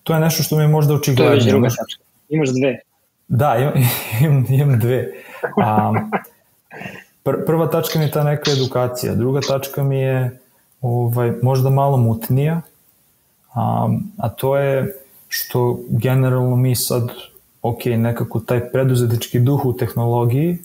to 0.03 0.13
je 0.13 0.19
nešto 0.19 0.43
što 0.43 0.55
mi 0.55 0.63
je 0.63 0.67
možda 0.67 0.93
očigledno. 0.93 1.25
To 1.25 1.31
je 1.31 1.35
već 1.35 1.45
druga 1.45 1.67
tačka. 1.67 2.03
Imaš 2.29 2.49
dve. 2.49 2.79
Da, 3.27 3.57
imam, 3.57 3.73
imam, 4.21 4.45
imam 4.61 4.79
dve. 4.79 5.13
A, 5.57 5.93
pr, 7.23 7.45
prva 7.45 7.67
tačka 7.67 7.99
mi 7.99 8.05
je 8.05 8.11
ta 8.11 8.23
neka 8.23 8.51
edukacija. 8.51 9.15
Druga 9.15 9.39
tačka 9.47 9.83
mi 9.83 9.97
je 9.97 10.39
ovaj, 10.81 11.33
možda 11.41 11.69
malo 11.69 11.97
mutnija, 11.97 12.61
a, 13.53 13.89
a 14.17 14.29
to 14.29 14.57
je 14.57 14.97
što 15.27 15.79
generalno 15.89 16.55
mi 16.55 16.75
sad, 16.75 17.09
ok, 17.61 17.85
nekako 17.85 18.39
taj 18.39 18.71
preduzetički 18.71 19.39
duh 19.39 19.65
u 19.65 19.73
tehnologiji, 19.73 20.57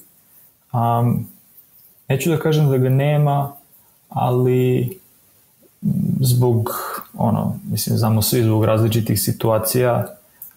a, 0.73 1.13
neću 2.09 2.31
da 2.31 2.39
kažem 2.39 2.71
da 2.71 2.79
ga 2.79 2.89
nema, 2.89 3.53
ali 4.09 4.99
zbog, 6.21 6.71
ono, 7.15 7.59
mislim, 7.71 7.99
znamo 7.99 8.23
svi 8.23 8.43
zbog 8.43 8.65
različitih 8.65 9.21
situacija, 9.21 10.07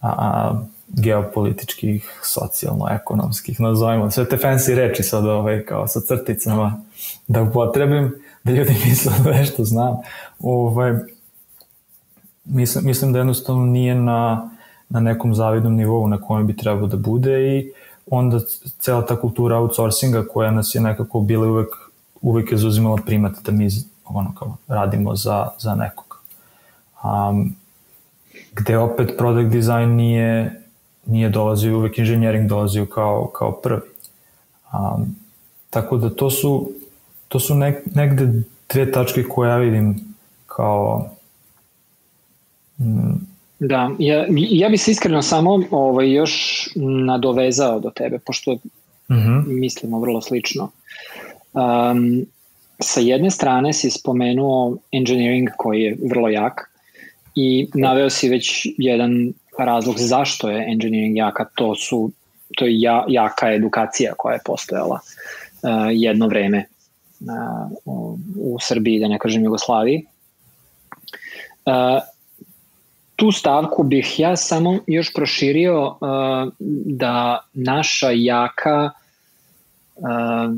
a, 0.01 0.09
a 0.09 0.59
geopolitičkih, 0.89 2.19
socijalno-ekonomskih, 2.23 3.61
nazovimo, 3.61 4.11
sve 4.11 4.29
te 4.29 4.37
fancy 4.37 4.75
reči 4.75 5.03
sad 5.03 5.25
ovaj, 5.25 5.65
kao 5.65 5.87
sa 5.87 5.99
crticama 6.07 6.81
da 7.27 7.41
upotrebim, 7.41 8.15
da 8.43 8.51
ljudi 8.51 8.75
misle 8.85 9.13
da 9.23 9.31
nešto 9.31 9.63
znam. 9.63 9.97
Ovaj, 10.39 10.93
mislim, 12.45 12.85
mislim 12.85 13.13
da 13.13 13.19
jednostavno 13.19 13.65
nije 13.65 13.95
na, 13.95 14.49
na 14.89 14.99
nekom 14.99 15.35
zavidnom 15.35 15.75
nivou 15.75 16.07
na 16.07 16.21
kojem 16.21 16.47
bi 16.47 16.57
trebao 16.57 16.87
da 16.87 16.97
bude 16.97 17.57
i 17.57 17.71
onda 18.11 18.39
cela 18.79 19.05
ta 19.05 19.21
kultura 19.21 19.57
outsourcinga 19.57 20.25
koja 20.27 20.51
nas 20.51 20.75
je 20.75 20.81
nekako 20.81 21.19
bila 21.19 21.47
uvek, 21.47 21.69
uvek 22.21 22.51
je 22.51 22.57
zauzimala 22.57 22.97
primat 23.05 23.33
da 23.45 23.51
mi 23.51 23.69
ono 24.05 24.33
kao 24.39 24.57
radimo 24.67 25.15
za, 25.15 25.47
za 25.59 25.75
nekog. 25.75 26.21
Um, 27.03 27.55
gde 28.53 28.77
opet 28.77 29.17
product 29.17 29.51
design 29.51 29.89
nije, 29.89 30.61
nije 31.05 31.29
dolazio, 31.29 31.77
uvek 31.77 31.97
inženjering 31.97 32.49
dolazio 32.49 32.85
kao, 32.85 33.31
kao 33.33 33.51
prvi. 33.51 33.81
Um, 34.73 35.15
tako 35.69 35.97
da 35.97 36.09
to 36.09 36.29
su, 36.29 36.71
to 37.27 37.39
su 37.39 37.55
nek, 37.55 37.75
negde 37.95 38.41
dve 38.73 38.91
tačke 38.91 39.23
koje 39.23 39.49
ja 39.49 39.57
vidim 39.57 40.15
kao 40.45 41.09
mm, 42.79 43.29
Da, 43.59 43.91
ja, 43.99 44.25
ja 44.29 44.69
bi 44.69 44.77
se 44.77 44.91
iskreno 44.91 45.21
samo 45.21 45.63
ovaj, 45.71 46.11
još 46.11 46.33
nadovezao 47.05 47.79
do 47.79 47.89
tebe, 47.89 48.19
pošto 48.19 48.51
uh 48.51 48.59
mhm. 49.09 49.29
-huh. 49.29 49.43
mislimo 49.47 49.99
vrlo 49.99 50.21
slično. 50.21 50.71
Um, 51.53 52.25
sa 52.79 52.99
jedne 52.99 53.31
strane 53.31 53.73
si 53.73 53.89
spomenuo 53.89 54.77
engineering 54.91 55.49
koji 55.57 55.81
je 55.81 55.97
vrlo 56.09 56.29
jak 56.29 56.71
i 57.35 57.67
naveo 57.73 58.09
si 58.09 58.29
već 58.29 58.67
jedan 58.77 59.33
razlog 59.65 59.95
zašto 59.97 60.49
je 60.49 60.65
engineering 60.71 61.17
jaka, 61.17 61.45
to 61.55 61.75
su 61.75 62.11
to 62.55 62.65
je 62.65 62.81
ja, 62.81 63.05
jaka 63.07 63.53
edukacija 63.53 64.13
koja 64.17 64.33
je 64.33 64.39
postojala 64.45 64.99
uh, 64.99 65.69
jedno 65.91 66.27
vreme 66.27 66.65
uh, 67.19 68.19
u, 68.35 68.57
Srbiji, 68.61 68.99
da 68.99 69.07
ne 69.07 69.19
kažem 69.19 69.43
Jugoslaviji. 69.43 70.05
Uh, 71.65 71.73
tu 73.15 73.31
stavku 73.31 73.83
bih 73.83 74.19
ja 74.19 74.35
samo 74.35 74.79
još 74.87 75.13
proširio 75.13 75.87
uh, 75.87 75.97
da 76.85 77.45
naša 77.53 78.09
jaka 78.13 78.91
uh, 79.95 80.55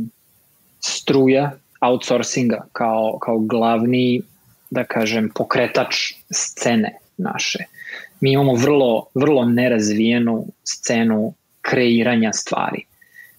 struja 0.79 1.51
outsourcinga 1.81 2.65
kao, 2.73 3.17
kao 3.21 3.39
glavni, 3.39 4.21
da 4.69 4.83
kažem, 4.83 5.29
pokretač 5.35 5.95
scene 6.31 6.97
naše. 7.17 7.65
Mi 8.21 8.31
imamo 8.31 8.53
vrlo, 8.55 9.05
vrlo 9.13 9.45
nerazvijenu 9.45 10.45
scenu 10.63 11.33
kreiranja 11.61 12.33
stvari. 12.33 12.85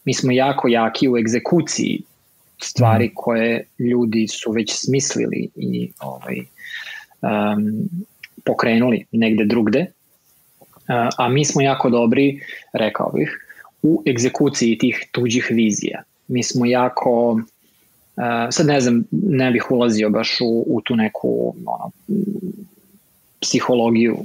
Mi 0.04 0.14
smo 0.14 0.32
jako 0.32 0.68
jaki 0.68 1.08
u 1.08 1.18
egzekuciji 1.18 2.02
stvari 2.62 3.04
mhm. 3.04 3.14
koje 3.14 3.66
ljudi 3.78 4.28
su 4.28 4.52
već 4.52 4.72
smislili 4.72 5.48
i 5.56 5.90
ovaj, 6.00 6.38
um, 7.22 7.88
pokrenuli 8.44 9.04
negde 9.12 9.44
drugde, 9.44 9.86
a 11.18 11.28
mi 11.28 11.44
smo 11.44 11.62
jako 11.62 11.90
dobri, 11.90 12.40
rekao 12.72 13.12
bih, 13.14 13.38
u 13.82 14.02
egzekuciji 14.06 14.78
tih 14.78 15.08
tuđih 15.12 15.48
vizija. 15.50 16.02
Mi 16.28 16.42
smo 16.42 16.66
jako 16.66 17.40
Uh, 18.16 18.24
sad 18.50 18.66
ne 18.66 18.80
znam, 18.80 19.04
ne 19.10 19.50
bih 19.50 19.70
ulazio 19.70 20.10
baš 20.10 20.40
u, 20.40 20.64
u 20.66 20.80
tu 20.80 20.96
neku 20.96 21.54
ono, 21.66 21.90
psihologiju 23.42 24.16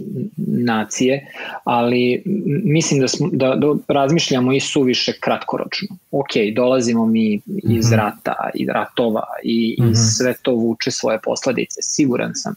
nacije, 0.47 1.27
ali 1.63 2.23
mislim 2.63 2.99
da, 2.99 3.07
smo, 3.07 3.29
da, 3.31 3.55
da 3.55 3.93
razmišljamo 3.93 4.53
i 4.53 4.59
suviše 4.59 5.13
kratkoročno. 5.19 5.97
Ok, 6.11 6.29
dolazimo 6.55 7.05
mi 7.05 7.33
iz 7.33 7.41
mm 7.63 7.93
-hmm. 7.93 7.95
rata 7.95 8.49
i 8.53 8.65
ratova 8.65 9.23
i, 9.43 9.75
mm 9.79 9.83
-hmm. 9.83 9.87
i 9.87 9.91
mhm. 9.91 9.95
sve 9.95 10.33
to 10.41 10.51
vuče 10.51 10.91
svoje 10.91 11.19
posledice, 11.23 11.81
siguran 11.81 12.31
sam. 12.35 12.55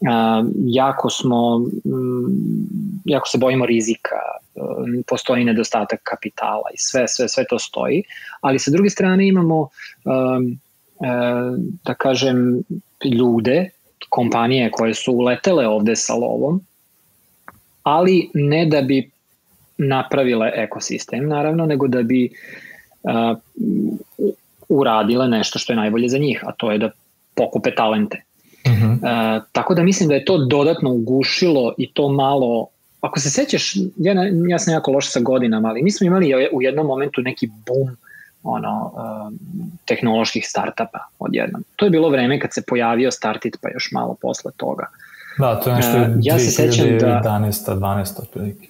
Uh, 0.00 0.48
jako 0.64 1.10
smo, 1.10 1.54
um, 1.56 2.26
jako 3.04 3.28
se 3.28 3.38
bojimo 3.38 3.66
rizika, 3.66 4.16
uh, 4.54 4.64
postoji 5.06 5.44
nedostatak 5.44 6.00
kapitala 6.02 6.70
i 6.74 6.78
sve, 6.78 7.08
sve, 7.08 7.28
sve 7.28 7.44
to 7.48 7.58
stoji, 7.58 8.02
ali 8.40 8.58
sa 8.58 8.70
druge 8.70 8.90
strane 8.90 9.28
imamo 9.28 9.60
um, 9.60 10.58
uh, 10.94 11.58
da 11.84 11.94
kažem 11.94 12.62
ljude, 13.04 13.70
kompanije 14.08 14.70
koje 14.70 14.94
su 14.94 15.12
uletele 15.12 15.68
ovde 15.68 15.96
sa 15.96 16.14
lovom, 16.14 16.60
ali 17.82 18.30
ne 18.34 18.66
da 18.66 18.82
bi 18.82 19.10
napravile 19.78 20.52
ekosistem 20.54 21.28
naravno, 21.28 21.66
nego 21.66 21.88
da 21.88 22.02
bi 22.02 22.30
uh, 23.02 23.38
uradile 24.68 25.28
nešto 25.28 25.58
što 25.58 25.72
je 25.72 25.76
najbolje 25.76 26.08
za 26.08 26.18
njih, 26.18 26.44
a 26.46 26.52
to 26.52 26.72
je 26.72 26.78
da 26.78 26.90
pokupe 27.34 27.74
talente 27.74 28.22
Uh 28.66 28.72
-huh. 28.72 28.92
uh, 28.92 29.44
tako 29.52 29.74
da 29.74 29.82
mislim 29.82 30.08
da 30.08 30.14
je 30.14 30.24
to 30.24 30.38
dodatno 30.38 30.92
ugušilo 30.92 31.74
i 31.78 31.92
to 31.92 32.08
malo 32.08 32.68
ako 33.00 33.20
se 33.20 33.30
sećaš, 33.30 33.74
ja, 33.96 34.14
ja 34.48 34.58
sam 34.58 34.74
jako 34.74 34.90
loš 34.90 35.12
sa 35.12 35.20
godinama, 35.20 35.68
ali 35.68 35.82
mi 35.82 35.90
smo 35.90 36.06
imali 36.06 36.48
u 36.52 36.62
jednom 36.62 36.86
momentu 36.86 37.20
neki 37.20 37.48
boom 37.66 37.96
ono, 38.46 38.92
uh, 38.94 39.32
tehnoloških 39.84 40.48
startupa 40.48 40.98
odjednom. 41.18 41.64
To 41.76 41.84
je 41.84 41.90
bilo 41.90 42.08
vreme 42.08 42.40
kad 42.40 42.54
se 42.54 42.62
pojavio 42.68 43.10
Startit, 43.10 43.56
pa 43.62 43.68
još 43.70 43.88
malo 43.92 44.16
posle 44.22 44.52
toga. 44.56 44.86
Da, 45.38 45.60
to 45.60 45.70
je 45.70 45.76
nešto 45.76 45.96
uh, 45.96 46.02
ja 46.20 46.34
2011. 46.34 46.38
se 46.38 46.50
sećam 46.50 46.98
da, 46.98 47.40
12. 47.74 48.22
otprilike. 48.22 48.68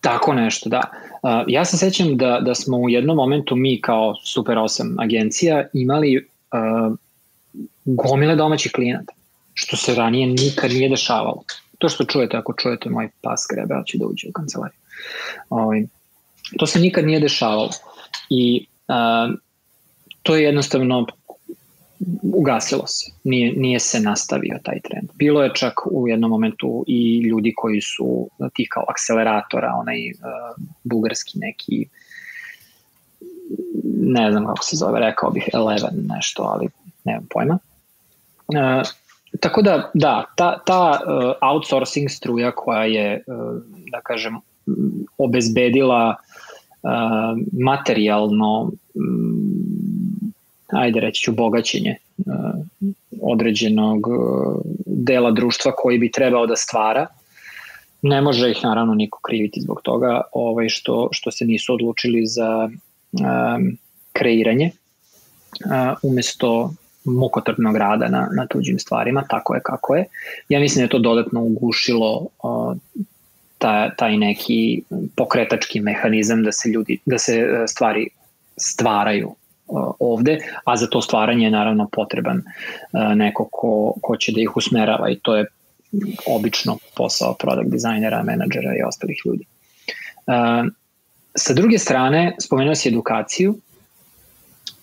Tako 0.00 0.32
nešto, 0.32 0.68
da. 0.68 0.80
Uh, 1.22 1.30
ja 1.46 1.64
se 1.64 1.76
sećam 1.76 2.16
da, 2.16 2.40
da 2.40 2.54
smo 2.54 2.76
u 2.76 2.88
jednom 2.88 3.16
momentu 3.16 3.56
mi 3.56 3.80
kao 3.80 4.14
Super 4.24 4.56
8 4.56 5.02
agencija 5.04 5.64
imali 5.72 6.16
uh, 6.18 6.96
gomile 7.84 8.36
domaćih 8.36 8.72
klijenata, 8.72 9.12
što 9.54 9.76
se 9.76 9.94
ranije 9.94 10.26
nikad 10.26 10.70
nije 10.70 10.88
dešavalo. 10.88 11.42
To 11.78 11.88
što 11.88 12.04
čujete, 12.04 12.36
ako 12.36 12.52
čujete 12.52 12.90
moj 12.90 13.08
pas 13.22 13.46
grebe, 13.54 13.74
će 13.86 13.98
da 13.98 14.06
uđe 14.06 14.28
u 14.28 14.32
kancelariju. 14.32 14.78
Ovaj, 15.50 15.84
to 16.58 16.66
se 16.66 16.80
nikad 16.80 17.04
nije 17.04 17.20
dešavalo. 17.20 17.70
I 18.30 18.66
a, 18.88 19.28
to 20.22 20.36
je 20.36 20.42
jednostavno 20.42 21.06
ugasilo 22.22 22.86
se, 22.86 23.10
nije, 23.24 23.52
nije 23.52 23.80
se 23.80 24.00
nastavio 24.00 24.58
taj 24.62 24.80
trend. 24.80 25.08
Bilo 25.14 25.42
je 25.42 25.54
čak 25.54 25.74
u 25.90 26.08
jednom 26.08 26.30
momentu 26.30 26.84
i 26.86 27.20
ljudi 27.20 27.52
koji 27.56 27.80
su 27.80 28.28
tih 28.54 28.68
kao 28.70 28.84
akceleratora, 28.88 29.72
onaj 29.76 30.10
uh, 30.10 30.64
bugarski 30.84 31.38
neki 31.38 31.88
ne 33.94 34.30
znam 34.30 34.46
kako 34.46 34.64
se 34.64 34.76
zove, 34.76 35.00
rekao 35.00 35.30
bih 35.30 35.48
Eleven 35.52 36.06
nešto, 36.16 36.42
ali 36.42 36.68
nemam 37.04 37.26
pojma. 37.30 37.58
E, 38.54 38.82
tako 39.40 39.62
da, 39.62 39.90
da, 39.94 40.24
ta, 40.36 40.58
ta 40.66 41.00
uh, 41.06 41.32
outsourcing 41.40 42.10
struja 42.10 42.52
koja 42.52 42.84
je, 42.84 43.24
uh, 43.26 43.62
da 43.90 44.00
kažem, 44.00 44.36
obezbedila 45.18 46.16
uh, 46.18 46.33
materijalno 47.52 48.70
um, 48.94 50.34
ajde 50.72 51.00
reći 51.00 51.22
ću 51.22 51.32
bogaćenje 51.32 51.96
uh, 52.18 52.24
određenog 53.22 54.06
uh, 54.06 54.14
dela 54.86 55.30
društva 55.30 55.72
koji 55.76 55.98
bi 55.98 56.10
trebao 56.10 56.46
da 56.46 56.56
stvara 56.56 57.06
ne 58.02 58.20
može 58.20 58.50
ih 58.50 58.60
naravno 58.64 58.94
niko 58.94 59.18
kriviti 59.22 59.60
zbog 59.60 59.80
toga 59.82 60.20
ovaj 60.32 60.68
što 60.68 61.08
što 61.12 61.30
se 61.30 61.44
nisu 61.44 61.74
odlučili 61.74 62.26
za 62.26 62.68
um, 62.68 63.76
kreiranje 64.12 64.70
uh, 65.64 65.98
umesto 66.02 66.74
mukotrpnog 67.04 67.76
rada 67.76 68.08
na, 68.08 68.28
na 68.36 68.46
tuđim 68.46 68.78
stvarima, 68.78 69.24
tako 69.28 69.54
je 69.54 69.60
kako 69.64 69.96
je. 69.96 70.04
Ja 70.48 70.60
mislim 70.60 70.80
da 70.80 70.84
je 70.84 70.88
to 70.88 70.98
dodatno 70.98 71.42
ugušilo 71.42 72.26
uh, 72.42 72.76
ta, 73.58 73.90
taj 73.96 74.16
neki 74.16 74.82
pokretački 75.16 75.80
mehanizam 75.80 76.42
da 76.42 76.52
se 76.52 76.68
ljudi 76.68 76.98
da 77.06 77.18
se 77.18 77.38
e, 77.38 77.66
stvari 77.68 78.08
stvaraju 78.56 79.28
uh, 79.28 79.90
ovde, 79.98 80.38
a 80.64 80.76
za 80.76 80.86
to 80.86 81.02
stvaranje 81.02 81.46
je 81.46 81.50
naravno 81.50 81.88
potreban 81.92 82.36
uh, 82.38 83.16
neko 83.16 83.48
ko, 83.52 83.94
ko 84.02 84.16
će 84.16 84.32
da 84.32 84.40
ih 84.40 84.56
usmerava 84.56 85.10
i 85.10 85.18
to 85.22 85.36
je 85.36 85.46
obično 86.26 86.78
posao 86.96 87.34
product 87.34 87.70
designera, 87.70 88.22
menadžera 88.22 88.74
i 88.78 88.82
ostalih 88.82 89.16
ljudi. 89.24 89.44
Sa 91.34 91.54
druge 91.54 91.78
strane, 91.78 92.36
spomenuo 92.40 92.74
si 92.74 92.88
edukaciju, 92.88 93.58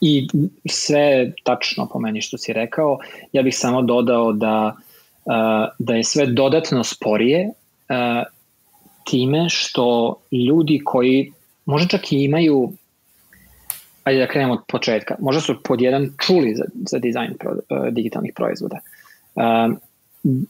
I 0.02 0.28
sve 0.66 1.32
tačno 1.44 1.86
po 1.86 2.00
meni 2.00 2.22
što 2.22 2.38
si 2.38 2.54
rekao, 2.54 3.00
ja 3.32 3.44
bih 3.44 3.58
samo 3.58 3.82
dodao 3.82 4.32
da, 4.34 4.76
da 5.80 5.94
je 5.96 6.04
sve 6.04 6.26
dodatno 6.26 6.84
sporije 6.84 7.52
time 9.12 9.50
što 9.50 10.16
ljudi 10.32 10.82
koji 10.86 11.32
možda 11.66 11.88
čak 11.88 12.12
i 12.12 12.24
imaju 12.24 12.72
ajde 14.04 14.20
da 14.20 14.28
krenemo 14.28 14.54
od 14.54 14.64
početka, 14.68 15.16
možda 15.20 15.42
su 15.42 15.56
pod 15.64 15.82
jedan 15.82 16.10
čuli 16.26 16.56
za, 16.56 16.64
za 16.90 17.00
dizajn 17.00 17.34
pro, 17.40 17.52
digitalnih 17.92 18.32
proizvoda. 18.36 18.80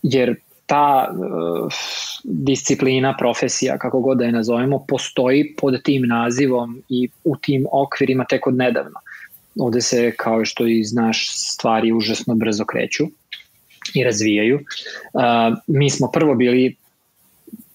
jer 0.03 0.35
ta 0.65 1.11
uh, 1.11 1.73
disciplina, 2.23 3.15
profesija, 3.19 3.77
kako 3.77 3.99
god 3.99 4.17
da 4.17 4.25
je 4.25 4.31
nazovemo, 4.31 4.85
postoji 4.87 5.55
pod 5.55 5.83
tim 5.83 6.07
nazivom 6.07 6.83
i 6.89 7.09
u 7.23 7.35
tim 7.35 7.65
okvirima 7.71 8.25
tek 8.29 8.47
od 8.47 8.55
nedavno 8.55 8.99
ovde 9.59 9.81
se, 9.81 10.11
kao 10.17 10.45
što 10.45 10.67
i 10.67 10.83
znaš, 10.83 11.27
stvari 11.35 11.91
užasno 11.91 12.35
brzo 12.35 12.65
kreću 12.65 13.03
i 13.93 14.03
razvijaju. 14.03 14.55
Uh, 15.13 15.57
mi 15.67 15.89
smo 15.89 16.11
prvo 16.11 16.35
bili 16.35 16.75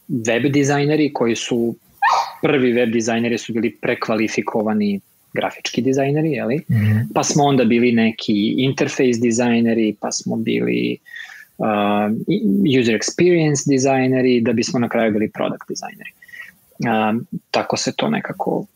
web 0.09 0.53
dizajneri 0.53 1.13
koji 1.13 1.37
su 1.37 1.77
prvi 2.43 2.73
web 2.73 2.93
dizajneri 2.93 3.39
su 3.39 3.53
bili 3.53 3.77
prekvalifikovani 3.81 5.01
grafički 5.33 5.83
dizajneri, 5.83 6.31
jeli? 6.31 6.57
Mm 6.57 6.75
-hmm. 6.75 7.07
pa 7.15 7.25
smo 7.25 7.45
onda 7.45 7.65
bili 7.65 7.93
neki 7.93 8.55
interface 8.59 9.21
dizajneri, 9.23 9.97
pa 10.01 10.13
smo 10.13 10.37
bili 10.37 10.99
uh, 11.59 11.67
user 12.81 12.95
experience 12.95 13.69
dizajneri, 13.69 14.41
da 14.41 14.53
bismo 14.53 14.79
na 14.79 14.89
kraju 14.89 15.13
bili 15.13 15.31
product 15.31 15.69
dizajneri. 15.69 16.11
Uh, 16.79 17.23
tako 17.51 17.77
se 17.77 17.93
to 17.97 18.09
nekako 18.09 18.67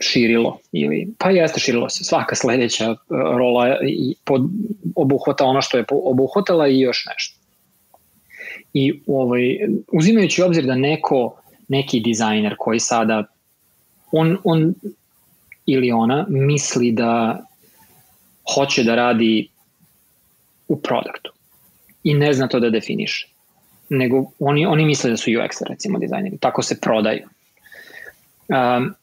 širilo 0.00 0.58
ili 0.72 1.08
pa 1.18 1.30
jeste 1.30 1.60
širilo 1.60 1.88
se 1.88 2.04
svaka 2.04 2.34
sledeća 2.34 2.84
e, 2.84 2.96
rola 3.10 3.76
pod, 4.24 4.42
obuhvata 4.96 5.44
ono 5.44 5.62
što 5.62 5.78
je 5.78 5.84
obuhvatala 5.90 6.68
i 6.68 6.80
još 6.80 7.06
nešto. 7.14 7.37
I 8.80 9.00
ovaj, 9.06 9.58
uzimajući 9.92 10.42
obzir 10.42 10.64
da 10.64 10.74
neko, 10.74 11.40
neki 11.68 12.00
dizajner 12.00 12.54
koji 12.58 12.80
sada 12.80 13.24
on, 14.12 14.36
on 14.44 14.74
ili 15.66 15.90
ona 15.92 16.26
misli 16.28 16.92
da 16.92 17.42
hoće 18.54 18.84
da 18.84 18.94
radi 18.94 19.48
u 20.68 20.80
produktu 20.80 21.32
i 22.04 22.14
ne 22.14 22.32
zna 22.32 22.48
to 22.48 22.60
da 22.60 22.70
definiše. 22.70 23.28
Nego 23.88 24.30
oni, 24.38 24.66
oni 24.66 24.84
misle 24.84 25.10
da 25.10 25.16
su 25.16 25.30
UX 25.30 25.62
recimo 25.68 25.98
dizajneri, 25.98 26.38
tako 26.38 26.62
se 26.62 26.80
prodaju. 26.80 27.28
Um, 28.48 28.94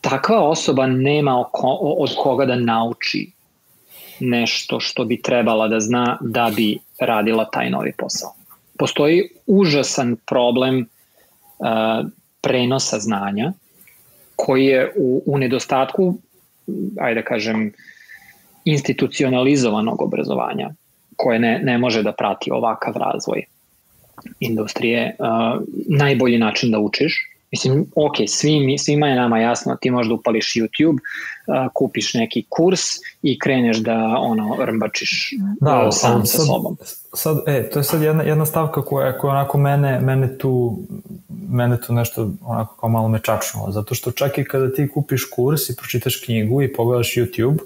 takva 0.00 0.48
osoba 0.48 0.86
nema 0.86 1.40
oko, 1.40 1.68
od 1.98 2.14
koga 2.16 2.46
da 2.46 2.56
nauči 2.56 3.30
nešto 4.20 4.80
što 4.80 5.04
bi 5.04 5.22
trebala 5.22 5.68
da 5.68 5.80
zna 5.80 6.18
da 6.20 6.50
bi 6.56 6.78
radila 7.00 7.44
taj 7.44 7.70
novi 7.70 7.92
posao. 7.98 8.41
Postoji 8.82 9.28
užasan 9.46 10.16
problem 10.26 10.78
uh, 10.82 11.66
prenosa 12.40 12.98
znanja 12.98 13.52
koji 14.36 14.64
je 14.64 14.92
u, 14.96 15.22
u 15.26 15.38
nedostatku, 15.38 16.18
ajde 17.00 17.20
da 17.20 17.24
kažem, 17.26 17.72
institucionalizovanog 18.64 20.02
obrazovanja 20.02 20.70
koje 21.16 21.38
ne, 21.38 21.60
ne 21.62 21.78
može 21.78 22.02
da 22.02 22.12
prati 22.12 22.50
ovakav 22.50 22.96
razvoj 22.96 23.44
industrije, 24.40 25.16
uh, 25.18 25.62
najbolji 25.98 26.38
način 26.38 26.70
da 26.70 26.78
učiš 26.78 27.31
Mislim, 27.52 27.86
ok, 27.94 28.14
svi, 28.28 28.78
svima 28.78 29.06
je 29.06 29.16
nama 29.16 29.38
jasno, 29.38 29.76
ti 29.80 29.90
možda 29.90 30.14
upališ 30.14 30.54
YouTube, 30.56 30.98
kupiš 31.74 32.14
neki 32.14 32.44
kurs 32.48 32.80
i 33.22 33.38
kreneš 33.38 33.78
da 33.78 34.16
ono 34.18 34.56
rmbačiš 34.64 35.30
da, 35.60 35.92
sam 35.92 36.26
sa 36.26 36.38
sobom. 36.38 36.76
Sad, 37.14 37.38
e, 37.46 37.70
to 37.70 37.78
je 37.78 37.84
sad 37.84 38.02
jedna, 38.02 38.22
jedna 38.22 38.46
stavka 38.46 38.82
koja, 38.84 39.18
koja 39.18 39.30
onako 39.30 39.58
mene, 39.58 40.00
mene 40.00 40.38
tu 40.38 40.78
mene 41.52 41.80
tu 41.80 41.92
nešto 41.92 42.30
onako 42.44 42.76
kao 42.76 42.88
malo 42.88 43.08
me 43.08 43.18
čačnulo, 43.22 43.70
zato 43.70 43.94
što 43.94 44.10
čak 44.12 44.38
i 44.38 44.44
kada 44.44 44.72
ti 44.72 44.88
kupiš 44.94 45.24
kurs 45.34 45.70
i 45.70 45.76
pročitaš 45.76 46.16
knjigu 46.24 46.62
i 46.62 46.72
pogledaš 46.72 47.14
YouTube, 47.14 47.58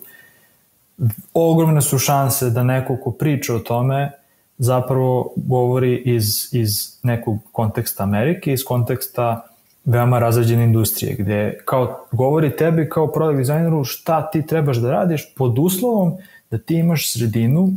ogromne 1.35 1.83
su 1.83 1.99
šanse 1.99 2.51
da 2.51 2.63
neko 2.63 2.97
ko 2.97 3.11
priča 3.11 3.55
o 3.55 3.59
tome 3.59 4.13
zapravo 4.59 5.33
govori 5.37 6.03
iz, 6.05 6.49
iz 6.53 6.99
nekog 7.03 7.39
konteksta 7.53 8.03
Amerike, 8.03 8.53
iz 8.53 8.65
konteksta 8.65 9.49
veoma 9.87 10.19
razređene 10.19 10.65
industrije, 10.65 11.17
gde 11.19 11.59
kao 11.65 12.07
govori 12.13 12.57
tebi 12.57 12.89
kao 12.89 13.13
product 13.13 13.39
dizajneru 13.39 13.85
šta 13.85 14.31
ti 14.31 14.47
trebaš 14.47 14.77
da 14.77 14.91
radiš 14.91 15.35
pod 15.35 15.59
uslovom 15.59 16.13
da 16.51 16.59
ti 16.59 16.75
imaš 16.75 17.13
sredinu, 17.13 17.73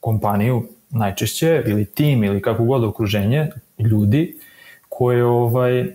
kompaniju 0.00 0.62
najčešće, 0.90 1.62
ili 1.66 1.84
tim, 1.84 2.24
ili 2.24 2.42
kako 2.42 2.64
god 2.64 2.84
okruženje, 2.84 3.50
ljudi 3.78 4.36
koje 4.88 5.24
ovaj, 5.24 5.86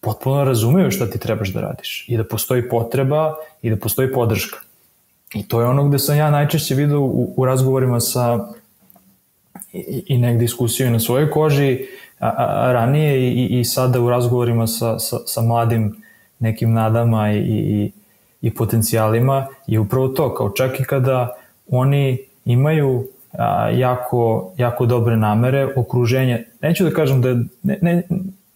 potpuno 0.00 0.44
razumeju 0.44 0.90
šta 0.90 1.10
ti 1.10 1.18
trebaš 1.18 1.48
da 1.48 1.60
radiš 1.60 2.04
i 2.08 2.16
da 2.16 2.24
postoji 2.24 2.68
potreba 2.68 3.34
i 3.62 3.70
da 3.70 3.76
postoji 3.76 4.12
podrška. 4.12 4.58
I 5.34 5.48
to 5.48 5.60
je 5.60 5.66
ono 5.66 5.88
gde 5.88 5.98
sam 5.98 6.16
ja 6.16 6.30
najčešće 6.30 6.74
vidio 6.74 7.00
u, 7.00 7.34
u 7.36 7.44
razgovorima 7.44 8.00
sa 8.00 8.48
i, 9.72 10.02
i 10.06 10.18
negde 10.18 10.44
iskusio 10.44 10.90
na 10.90 11.00
svojoj 11.00 11.30
koži 11.30 11.86
ranije 12.20 13.32
i, 13.32 13.60
i 13.60 13.64
sada 13.64 14.00
u 14.00 14.10
razgovorima 14.10 14.66
sa, 14.66 14.98
sa, 14.98 15.18
sa 15.26 15.42
mladim 15.42 16.02
nekim 16.38 16.72
nadama 16.72 17.32
i, 17.32 17.38
i, 17.38 17.92
i 18.42 18.54
potencijalima 18.54 19.46
je 19.66 19.80
upravo 19.80 20.08
to, 20.08 20.34
kao 20.34 20.50
čak 20.50 20.80
i 20.80 20.84
kada 20.84 21.34
oni 21.70 22.18
imaju 22.44 23.06
a, 23.32 23.70
jako, 23.70 24.52
jako 24.56 24.86
dobre 24.86 25.16
namere, 25.16 25.68
okruženje, 25.76 26.44
neću 26.62 26.84
da 26.84 26.90
kažem 26.90 27.22
da 27.22 27.28
je, 27.28 27.44
ne, 27.62 27.78
ne, 27.82 28.02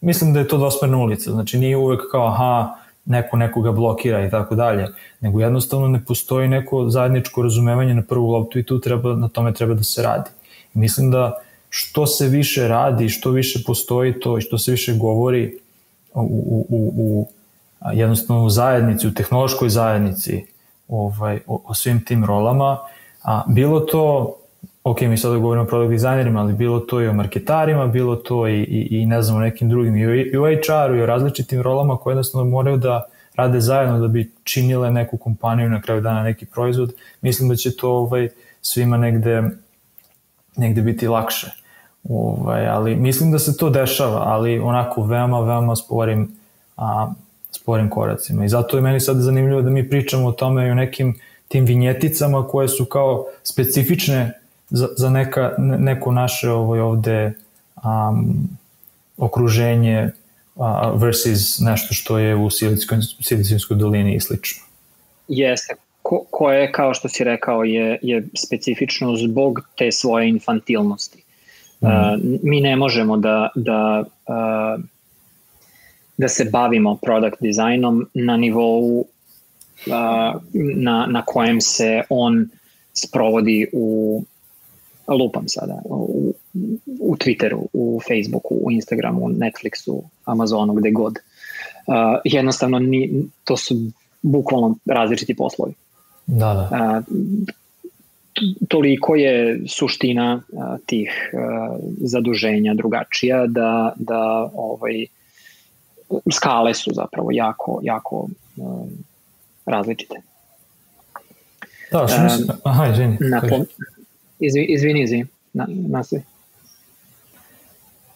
mislim 0.00 0.32
da 0.32 0.38
je 0.38 0.48
to 0.48 0.56
dvosmerna 0.56 0.98
ulica, 0.98 1.30
znači 1.30 1.58
nije 1.58 1.76
uvek 1.76 2.00
kao 2.10 2.26
aha, 2.26 2.74
neko 3.04 3.36
nekoga 3.36 3.72
blokira 3.72 4.26
i 4.26 4.30
tako 4.30 4.54
dalje, 4.54 4.88
nego 5.20 5.40
jednostavno 5.40 5.88
ne 5.88 6.04
postoji 6.04 6.48
neko 6.48 6.88
zajedničko 6.88 7.42
razumevanje 7.42 7.94
na 7.94 8.02
prvu 8.02 8.30
loptu 8.30 8.58
i 8.58 8.66
tu 8.66 8.80
treba, 8.80 9.14
na 9.16 9.28
tome 9.28 9.52
treba 9.52 9.74
da 9.74 9.82
se 9.82 10.02
radi. 10.02 10.30
Mislim 10.74 11.10
da 11.10 11.34
što 11.76 12.06
se 12.06 12.28
više 12.28 12.68
radi, 12.68 13.08
što 13.08 13.30
više 13.30 13.62
postoji 13.66 14.20
to 14.20 14.38
i 14.38 14.40
što 14.40 14.58
se 14.58 14.70
više 14.70 14.94
govori 14.94 15.58
u, 16.14 16.20
u, 16.20 16.66
u, 16.68 16.92
u 16.96 17.28
jednostavno 17.92 18.44
u 18.44 18.50
zajednici, 18.50 19.08
u 19.08 19.14
tehnološkoj 19.14 19.68
zajednici 19.68 20.46
ovaj, 20.88 21.40
o, 21.46 21.62
o 21.66 21.74
svim 21.74 22.04
tim 22.04 22.24
rolama, 22.24 22.78
a 23.22 23.42
bilo 23.48 23.80
to, 23.80 24.36
ok, 24.84 25.00
mi 25.00 25.16
sada 25.16 25.36
govorimo 25.36 25.64
o 25.64 25.66
product 25.66 25.90
dizajnerima, 25.90 26.40
ali 26.40 26.52
bilo 26.52 26.80
to 26.80 27.00
i 27.00 27.08
o 27.08 27.12
marketarima, 27.12 27.86
bilo 27.86 28.16
to 28.16 28.48
i, 28.48 28.60
i, 28.60 28.88
i 28.90 29.06
ne 29.06 29.22
znam, 29.22 29.36
o 29.36 29.40
nekim 29.40 29.68
drugim, 29.68 29.96
i 29.96 30.00
i 30.00 30.36
o 30.36 30.44
HR-u 30.44 30.96
i 30.96 31.02
o 31.02 31.06
različitim 31.06 31.62
rolama 31.62 31.96
koje 31.96 32.12
jednostavno 32.12 32.50
moraju 32.50 32.76
da 32.76 33.04
rade 33.34 33.60
zajedno 33.60 33.98
da 33.98 34.08
bi 34.08 34.32
činile 34.44 34.90
neku 34.90 35.16
kompaniju 35.16 35.68
na 35.68 35.82
kraju 35.82 36.00
dana 36.00 36.22
neki 36.22 36.46
proizvod, 36.46 36.94
mislim 37.20 37.48
da 37.48 37.56
će 37.56 37.76
to 37.76 37.90
ovaj, 37.90 38.28
svima 38.62 38.96
negde, 38.96 39.42
negde 40.56 40.82
biti 40.82 41.08
lakše. 41.08 41.63
Ovaj, 42.08 42.66
ali 42.66 42.96
mislim 42.96 43.32
da 43.32 43.38
se 43.38 43.56
to 43.56 43.70
dešava, 43.70 44.22
ali 44.26 44.58
onako 44.58 45.02
veoma, 45.02 45.40
veoma 45.40 45.76
sporim, 45.76 46.36
a, 46.76 47.12
sporim 47.50 47.90
koracima. 47.90 48.44
I 48.44 48.48
zato 48.48 48.76
je 48.76 48.82
meni 48.82 49.00
sad 49.00 49.16
zanimljivo 49.16 49.62
da 49.62 49.70
mi 49.70 49.88
pričamo 49.88 50.28
o 50.28 50.32
tome 50.32 50.66
i 50.68 50.70
o 50.70 50.74
nekim 50.74 51.14
tim 51.48 51.64
vinjeticama 51.64 52.48
koje 52.48 52.68
su 52.68 52.84
kao 52.84 53.26
specifične 53.42 54.32
za, 54.70 54.88
za 54.96 55.10
neka, 55.10 55.54
neko 55.58 56.12
naše 56.12 56.50
ovo 56.50 56.88
ovde 56.88 57.32
um, 57.76 58.48
okruženje 59.16 60.10
uh, 60.54 60.66
versus 61.02 61.60
nešto 61.60 61.94
što 61.94 62.18
je 62.18 62.36
u 62.36 62.50
Silicijskoj 63.20 63.76
dolini 63.76 64.14
i 64.14 64.20
slično. 64.20 64.62
Jeste, 65.28 65.74
ko, 66.02 66.24
koje, 66.30 66.72
kao 66.72 66.94
što 66.94 67.08
si 67.08 67.24
rekao, 67.24 67.64
je, 67.64 67.98
je 68.02 68.26
specifično 68.36 69.16
zbog 69.16 69.60
te 69.78 69.92
svoje 69.92 70.28
infantilnosti. 70.28 71.23
Mm. 71.84 71.86
Uh, 71.86 72.38
mi 72.42 72.60
ne 72.60 72.76
možemo 72.76 73.16
da, 73.16 73.48
da, 73.54 74.04
uh, 74.26 74.84
da 76.16 76.28
se 76.28 76.44
bavimo 76.44 76.96
product 76.96 77.36
dizajnom 77.40 78.06
na 78.14 78.36
nivou 78.36 79.00
uh, 79.00 79.06
na, 80.74 81.06
na 81.06 81.22
kojem 81.26 81.60
se 81.60 82.02
on 82.08 82.48
sprovodi 82.94 83.68
u 83.72 84.22
lupam 85.08 85.48
sada, 85.48 85.82
u, 85.84 86.34
u 87.00 87.16
Twitteru, 87.16 87.66
u 87.72 88.00
Facebooku, 88.08 88.54
u 88.54 88.70
Instagramu, 88.70 89.24
u 89.24 89.28
Netflixu, 89.28 90.02
Amazonu, 90.24 90.74
gde 90.74 90.90
god. 90.90 91.18
Uh, 91.86 91.94
jednostavno 92.24 92.78
ni, 92.78 93.24
to 93.44 93.56
su 93.56 93.74
bukvalno 94.22 94.76
različiti 94.86 95.34
poslovi. 95.34 95.72
Da, 96.26 96.54
da. 96.54 96.68
A, 96.72 97.02
toliko 98.68 99.14
je 99.14 99.60
suština 99.68 100.42
a, 100.58 100.76
tih 100.86 101.10
a, 101.32 101.76
zaduženja 102.00 102.74
drugačija 102.74 103.46
da, 103.46 103.92
da 103.96 104.50
ovaj, 104.54 105.06
skale 106.32 106.74
su 106.74 106.90
zapravo 106.94 107.28
jako, 107.32 107.80
jako 107.82 108.28
a, 108.58 108.84
različite. 109.66 110.14
Da, 111.92 112.08
što 112.08 112.22
mislim, 112.22 112.48
aha, 112.64 112.86
izvini. 112.86 113.16
Napom, 113.20 113.66
izvini, 114.40 114.66
izvini, 114.68 115.02
izvini, 115.02 115.26
na, 115.52 115.66
nastavi. 115.68 116.22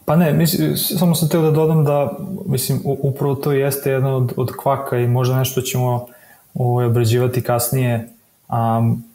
Pa 0.05 0.17
ne, 0.17 0.33
mislim, 0.33 0.77
samo 0.77 1.15
sam 1.15 1.29
teo 1.29 1.43
da 1.43 1.51
dodam 1.51 1.85
da, 1.85 2.19
mislim, 2.47 2.81
upravo 2.85 3.35
to 3.35 3.53
jeste 3.53 3.91
jedna 3.91 4.17
od, 4.17 4.33
od 4.37 4.53
kvaka 4.57 4.99
i 4.99 5.07
možda 5.07 5.39
nešto 5.39 5.61
ćemo 5.61 6.07
ovaj, 6.55 6.87
obrađivati 6.87 7.43
kasnije 7.43 8.09
um, 8.49 9.08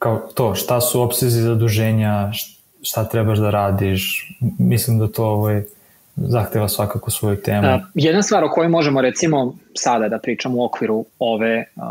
kao 0.00 0.18
to, 0.34 0.54
šta 0.54 0.80
su 0.80 1.02
opsezi 1.02 1.40
zaduženja, 1.40 2.32
šta 2.82 3.04
trebaš 3.04 3.38
da 3.38 3.50
radiš, 3.50 4.32
mislim 4.58 4.98
da 4.98 5.08
to 5.08 5.24
ovaj, 5.24 5.62
zahteva 6.16 6.68
svakako 6.68 7.10
svoju 7.10 7.42
temu. 7.42 7.68
A, 7.68 7.80
jedna 7.94 8.22
stvar 8.22 8.44
o 8.44 8.50
kojoj 8.50 8.68
možemo 8.68 9.00
recimo 9.00 9.56
sada 9.74 10.08
da 10.08 10.18
pričamo 10.18 10.56
u 10.56 10.64
okviru 10.64 11.04
ove 11.18 11.64
uh, 11.76 11.82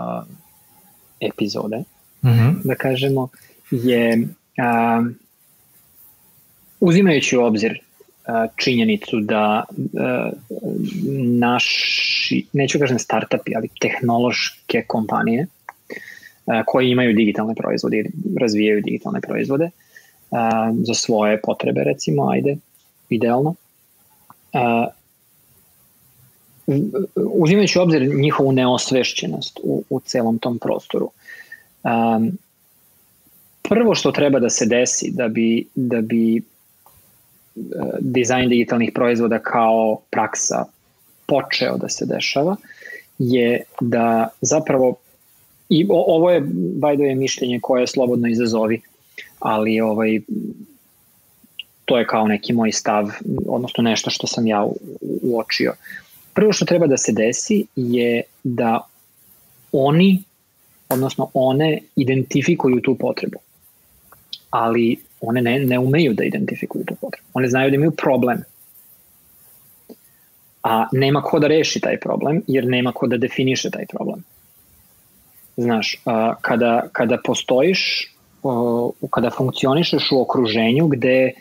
epizode, 1.20 1.78
uh 2.22 2.30
mhm. 2.30 2.40
-huh. 2.40 2.54
da 2.64 2.76
kažemo, 2.76 3.28
je 3.72 4.18
uh, 4.18 5.08
uzimajući 6.80 7.38
u 7.38 7.44
obzir 7.44 7.80
činjenicu 8.56 9.20
da 9.20 9.64
naši, 11.40 12.46
neću 12.54 12.80
kažem 12.80 13.00
startupi, 13.00 13.56
ali 13.56 13.70
tehnološke 13.82 14.84
kompanije 14.88 15.48
koji 16.66 16.90
imaju 16.90 17.14
digitalne 17.14 17.56
proizvode 17.56 17.98
ili 17.98 18.12
razvijaju 18.42 18.82
digitalne 18.82 19.22
proizvode 19.22 19.70
za 20.84 20.94
svoje 20.94 21.42
potrebe 21.42 21.84
recimo, 21.84 22.30
ajde, 22.30 22.58
idealno. 23.10 23.56
Uzimajući 27.16 27.80
obzir 27.80 28.16
njihovu 28.16 28.52
neosvešćenost 28.52 29.60
u, 29.64 29.84
u 29.90 30.00
celom 30.00 30.40
tom 30.40 30.60
prostoru, 30.60 31.12
prvo 33.62 33.96
što 33.96 34.12
treba 34.12 34.40
da 34.40 34.50
se 34.50 34.66
desi 34.66 35.12
da 35.12 35.28
bi, 35.28 35.68
da 35.76 36.02
bi 36.02 36.42
dizajn 38.00 38.50
digitalnih 38.50 38.92
proizvoda 38.96 39.40
kao 39.40 40.00
praksa 40.10 40.66
počeo 41.26 41.78
da 41.78 41.90
se 41.90 42.06
dešava 42.06 42.56
je 43.20 43.64
da 43.82 44.28
zapravo 44.42 44.96
i 45.70 45.88
ovo 45.90 46.32
je 46.32 46.42
by 46.82 46.96
the 46.96 47.04
way 47.04 47.16
mišljenje 47.16 47.60
koje 47.62 47.82
je 47.82 47.88
slobodno 47.88 48.28
izazovi 48.28 48.82
ali 49.40 49.82
ovaj 49.82 50.20
to 51.86 51.98
je 51.98 52.08
kao 52.08 52.28
neki 52.28 52.54
moj 52.54 52.72
stav 52.72 53.12
odnosno 53.48 53.82
nešto 53.82 54.10
što 54.10 54.28
sam 54.28 54.48
ja 54.48 54.68
uočio 55.22 55.74
prvo 56.34 56.54
što 56.54 56.66
treba 56.66 56.88
da 56.88 56.98
se 56.98 57.12
desi 57.12 57.66
je 57.76 58.22
da 58.44 58.80
oni 59.72 60.24
odnosno 60.90 61.30
one 61.34 61.80
identifikuju 61.96 62.82
tu 62.82 62.96
potrebu 62.96 63.40
ali 64.50 64.98
one 65.22 65.42
ne, 65.42 65.60
ne 65.60 65.80
umeju 65.80 66.14
da 66.14 66.24
identifikuju 66.24 66.86
tu 66.86 66.96
potrebu. 67.02 67.28
One 67.34 67.48
znaju 67.48 67.70
da 67.70 67.76
imaju 67.76 67.92
problem. 67.92 68.44
A 70.64 70.88
nema 70.92 71.22
ko 71.22 71.40
da 71.40 71.48
reši 71.48 71.80
taj 71.80 72.00
problem, 72.00 72.42
jer 72.48 72.68
nema 72.68 72.92
ko 72.92 73.08
da 73.08 73.18
definiše 73.18 73.72
taj 73.72 73.86
problem. 73.86 74.24
Znaš, 75.60 75.98
a, 76.06 76.36
kada, 76.42 76.88
kada 76.92 77.18
postojiš, 77.24 77.82
o, 78.44 78.92
kada 79.12 79.30
funkcionišeš 79.30 80.12
u 80.12 80.22
okruženju 80.22 80.88
gde 80.88 81.32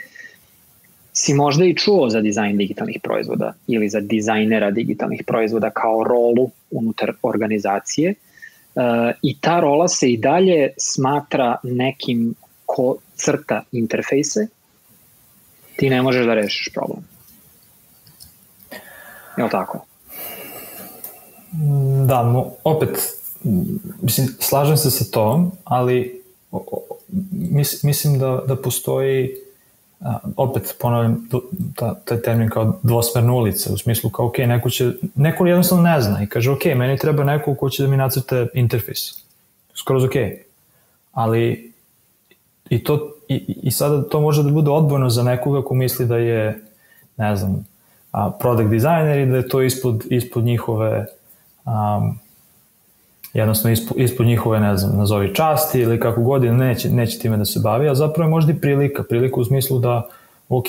si 1.12 1.35
možda 1.35 1.64
i 1.64 1.76
čuo 1.76 2.09
za 2.11 2.20
dizajn 2.20 2.57
digitalnih 2.57 2.98
proizvoda 3.02 3.52
ili 3.66 3.88
za 3.88 4.00
dizajnera 4.00 4.70
digitalnih 4.70 5.22
proizvoda 5.26 5.70
kao 5.70 6.04
rolu 6.04 6.50
unutar 6.70 7.12
organizacije, 7.22 8.14
Uh, 8.78 8.85
i 9.22 9.40
ta 9.40 9.61
rola 9.61 9.88
se 9.88 10.12
i 10.12 10.16
dalje 10.16 10.70
smatra 10.76 11.57
nekim 11.62 12.35
ko 12.66 12.96
crta 13.16 13.62
interfejse, 13.72 14.46
ti 15.76 15.90
ne 15.90 16.02
možeš 16.02 16.26
da 16.26 16.35
rešiš 16.35 16.68
problem. 16.74 17.02
Je 19.37 19.44
li 19.44 19.50
tako? 19.50 19.85
Da, 22.07 22.22
no, 22.22 22.50
opet, 22.64 22.98
mislim, 24.03 24.29
slažem 24.40 24.77
se 24.77 24.90
sa 24.90 25.05
tom, 25.11 25.53
ali 25.64 26.22
mis, 27.31 27.83
mislim 27.83 28.18
da, 28.18 28.42
da 28.46 28.57
postoji 28.57 29.35
a, 30.01 30.18
opet 30.37 30.77
ponavljam 30.81 31.29
ta, 31.77 31.94
taj 31.94 32.22
termin 32.22 32.48
kao 32.48 32.79
dvosmerna 32.83 33.33
ulica, 33.33 33.72
u 33.72 33.79
smislu 33.79 34.11
kao 34.11 34.27
ok, 34.27 34.38
neko 34.38 34.70
će, 34.70 34.92
neko 35.14 35.46
jednostavno 35.46 35.83
ne 35.83 36.01
zna 36.01 36.22
i 36.22 36.27
kaže 36.27 36.51
ok, 36.51 36.64
meni 36.64 36.98
treba 36.98 37.24
neko 37.24 37.55
ko 37.55 37.70
će 37.70 37.83
da 37.83 37.88
mi 37.88 37.96
nacrte 37.96 38.46
interfejs. 38.55 39.01
Skoro 39.74 40.05
ok. 40.05 40.14
Ali 41.12 41.72
i 42.70 42.85
to 42.85 43.12
i, 43.29 43.61
i 43.62 43.70
sada 43.70 44.03
to 44.03 44.20
može 44.20 44.42
da 44.42 44.51
bude 44.51 44.70
odbojno 44.70 45.11
za 45.11 45.22
nekoga 45.22 45.62
ko 45.62 45.74
misli 45.74 46.07
da 46.07 46.16
je, 46.16 46.64
ne 47.16 47.37
znam, 47.37 47.66
a, 48.12 48.31
product 48.31 48.70
designer 48.70 49.18
i 49.18 49.27
da 49.27 49.37
je 49.37 49.48
to 49.48 49.62
ispod, 49.62 50.05
ispod 50.11 50.44
njihove 50.44 51.07
um, 51.64 52.18
jednostavno 53.32 53.72
ispod, 53.72 54.00
ispod 54.00 54.26
njihove, 54.26 54.60
ne 54.60 54.76
znam, 54.76 54.98
nazovi 54.98 55.34
časti 55.34 55.80
ili 55.80 56.00
kako 56.00 56.22
god, 56.22 56.42
neće, 56.42 56.90
neće 56.90 57.18
time 57.18 57.36
da 57.36 57.44
se 57.44 57.60
bavi, 57.60 57.88
a 57.88 57.94
zapravo 57.94 58.28
je 58.28 58.30
možda 58.30 58.52
i 58.52 58.60
prilika, 58.60 59.02
prilika 59.02 59.40
u 59.40 59.44
smislu 59.44 59.78
da, 59.78 60.08
ok, 60.48 60.66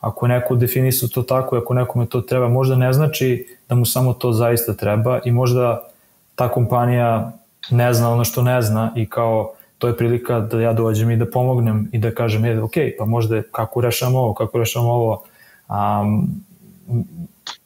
ako 0.00 0.26
neko 0.26 0.56
definisao 0.56 1.08
to 1.08 1.22
tako, 1.22 1.56
ako 1.56 1.74
nekome 1.74 2.06
to 2.06 2.20
treba, 2.20 2.48
možda 2.48 2.76
ne 2.76 2.92
znači 2.92 3.46
da 3.68 3.74
mu 3.74 3.86
samo 3.86 4.12
to 4.12 4.32
zaista 4.32 4.74
treba 4.74 5.20
i 5.24 5.30
možda 5.30 5.88
ta 6.34 6.48
kompanija 6.48 7.32
ne 7.70 7.94
zna 7.94 8.12
ono 8.12 8.24
što 8.24 8.42
ne 8.42 8.62
zna 8.62 8.92
i 8.96 9.06
kao 9.06 9.52
to 9.78 9.88
je 9.88 9.96
prilika 9.96 10.40
da 10.40 10.60
ja 10.60 10.72
dođem 10.72 11.10
i 11.10 11.16
da 11.16 11.30
pomognem 11.30 11.88
i 11.92 11.98
da 11.98 12.14
kažem, 12.14 12.44
je, 12.44 12.62
ok, 12.62 12.72
pa 12.98 13.04
možda 13.04 13.42
kako 13.52 13.80
rešamo 13.80 14.18
ovo, 14.18 14.34
kako 14.34 14.58
rešamo 14.58 14.92
ovo. 14.92 15.22
Um, 15.68 16.28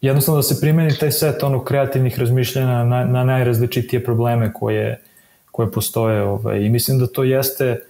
jednostavno 0.01 0.39
da 0.39 0.43
se 0.43 0.61
primeni 0.61 0.99
taj 0.99 1.13
set 1.13 1.43
ono 1.43 1.65
kreativnih 1.65 2.19
razmišljanja 2.19 2.85
na, 2.85 3.05
na 3.05 3.25
najrazličitije 3.25 4.05
probleme 4.05 4.53
koje, 4.53 5.03
koje 5.51 5.73
postoje 5.73 6.23
ovaj. 6.23 6.61
i 6.61 6.71
mislim 6.71 6.99
da 6.99 7.07
to 7.07 7.25
jeste 7.25 7.81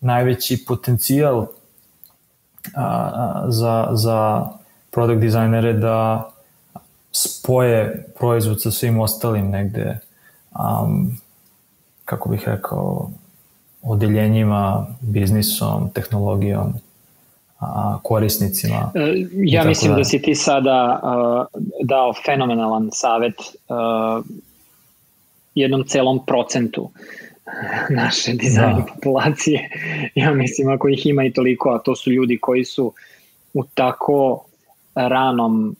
najveći 0.00 0.64
potencijal 0.68 1.46
a, 2.74 3.44
za, 3.48 3.88
za 3.92 4.46
product 4.90 5.20
dizajnere 5.20 5.72
da 5.72 6.30
spoje 7.12 8.06
proizvod 8.18 8.62
sa 8.62 8.70
svim 8.70 9.00
ostalim 9.00 9.50
negde 9.50 9.98
um, 10.50 11.18
kako 12.04 12.28
bih 12.28 12.48
rekao 12.48 13.10
odeljenjima, 13.82 14.86
biznisom, 15.00 15.90
tehnologijom, 15.90 16.74
korisnicima. 18.02 18.92
E, 18.94 19.26
ja 19.34 19.64
mislim 19.64 19.92
da. 19.92 19.98
da 19.98 20.04
si 20.04 20.22
ti 20.22 20.34
sada 20.34 21.00
uh, 21.02 21.60
dao 21.82 22.12
fenomenalan 22.24 22.88
savet 22.92 23.34
uh, 23.38 24.24
jednom 25.54 25.84
celom 25.84 26.26
procentu 26.26 26.90
naše 28.02 28.32
dizajne 28.32 28.80
da. 28.80 28.86
populacije. 28.94 29.70
Ja 30.14 30.34
mislim 30.34 30.68
ako 30.68 30.88
ih 30.88 31.06
ima 31.06 31.24
i 31.24 31.32
toliko, 31.32 31.70
a 31.70 31.78
to 31.78 31.96
su 31.96 32.10
ljudi 32.10 32.38
koji 32.40 32.64
su 32.64 32.92
u 33.54 33.64
tako 33.64 34.44
ranom 34.94 35.76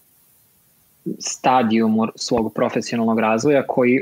stadijumu 1.18 2.06
svog 2.16 2.54
profesionalnog 2.54 3.20
razvoja 3.20 3.66
koji 3.66 4.00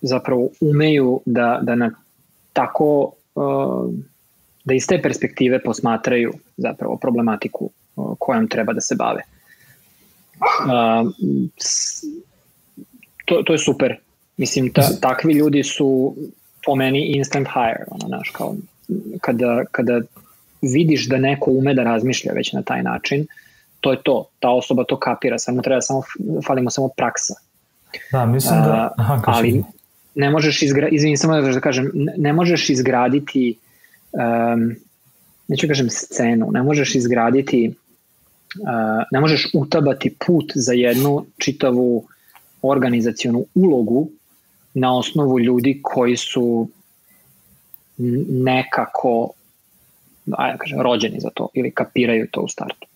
zapravo 0.00 0.48
umeju 0.60 1.20
da, 1.24 1.58
da 1.62 1.74
na 1.74 1.90
tako 2.52 3.12
uh, 3.34 3.90
da 4.64 4.74
iz 4.74 4.86
te 4.86 5.02
perspektive 5.02 5.62
posmatraju 5.62 6.32
zapravo 6.56 6.96
problematiku 6.96 7.70
uh, 7.96 8.16
kojom 8.18 8.48
treba 8.48 8.72
da 8.72 8.80
se 8.80 8.94
bave. 8.94 9.22
Uh, 10.40 11.10
to, 13.24 13.42
to 13.42 13.52
je 13.52 13.58
super. 13.58 13.96
Mislim, 14.36 14.72
ta, 14.72 14.82
takvi 15.00 15.32
ljudi 15.32 15.62
su 15.62 16.14
po 16.66 16.74
meni 16.74 17.06
instant 17.06 17.48
hire, 17.48 17.84
ono, 17.90 18.06
znaš, 18.06 18.30
kao 18.30 18.54
kada, 19.20 19.64
kada 19.70 20.00
vidiš 20.62 21.08
da 21.08 21.18
neko 21.18 21.50
ume 21.50 21.74
da 21.74 21.82
razmišlja 21.82 22.32
već 22.32 22.52
na 22.52 22.62
taj 22.62 22.82
način, 22.82 23.26
to 23.80 23.92
je 23.92 24.02
to, 24.02 24.28
ta 24.40 24.50
osoba 24.50 24.84
to 24.84 24.98
kapira, 24.98 25.38
samo 25.38 25.62
treba 25.62 25.80
samo, 25.80 26.02
falimo 26.46 26.70
samo 26.70 26.88
praksa. 26.96 27.34
Da, 28.12 28.26
mislim 28.26 28.60
da... 28.60 28.94
Aha, 28.96 29.22
ali 29.26 29.62
ne 30.14 30.30
možeš 30.30 30.62
izgraditi, 30.62 30.96
izvini 30.96 31.16
samo 31.16 31.40
da 31.40 31.60
kažem, 31.60 31.90
ne 32.16 32.32
možeš 32.32 32.70
izgraditi, 32.70 33.58
um, 34.14 34.74
neću 35.48 35.68
kažem 35.68 35.90
scenu, 35.90 36.50
ne 36.50 36.62
možeš 36.62 36.94
izgraditi, 36.94 37.68
uh, 37.68 39.02
ne 39.12 39.20
možeš 39.20 39.50
utabati 39.54 40.14
put 40.26 40.52
za 40.54 40.72
jednu 40.72 41.24
čitavu 41.38 42.04
organizacionu 42.62 43.44
ulogu 43.54 44.08
na 44.74 44.98
osnovu 44.98 45.40
ljudi 45.40 45.80
koji 45.82 46.16
su 46.16 46.68
nekako 48.28 49.30
ajde 50.32 50.58
kažem, 50.58 50.80
rođeni 50.80 51.20
za 51.20 51.30
to 51.34 51.48
ili 51.54 51.70
kapiraju 51.70 52.28
to 52.30 52.40
u 52.40 52.48
startu. 52.48 52.86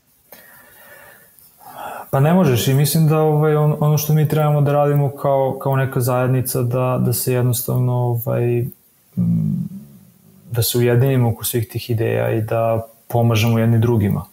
Pa 2.10 2.20
ne 2.20 2.34
možeš 2.34 2.68
i 2.68 2.74
mislim 2.74 3.08
da 3.08 3.18
ovaj, 3.18 3.56
on, 3.56 3.76
ono 3.80 3.98
što 3.98 4.12
mi 4.14 4.28
trebamo 4.28 4.60
da 4.60 4.72
radimo 4.72 5.10
kao, 5.10 5.58
kao 5.62 5.76
neka 5.76 6.00
zajednica 6.00 6.62
da, 6.62 7.02
da 7.04 7.12
se 7.12 7.32
jednostavno 7.32 7.92
ovaj, 7.92 8.64
da 10.50 10.62
se 10.62 10.78
ujedinimo 10.78 11.28
oko 11.28 11.44
svih 11.44 11.68
tih 11.68 11.90
ideja 11.90 12.30
i 12.30 12.42
da 12.42 12.86
pomažemo 13.08 13.58
jedni 13.58 13.78
drugima, 13.78 14.24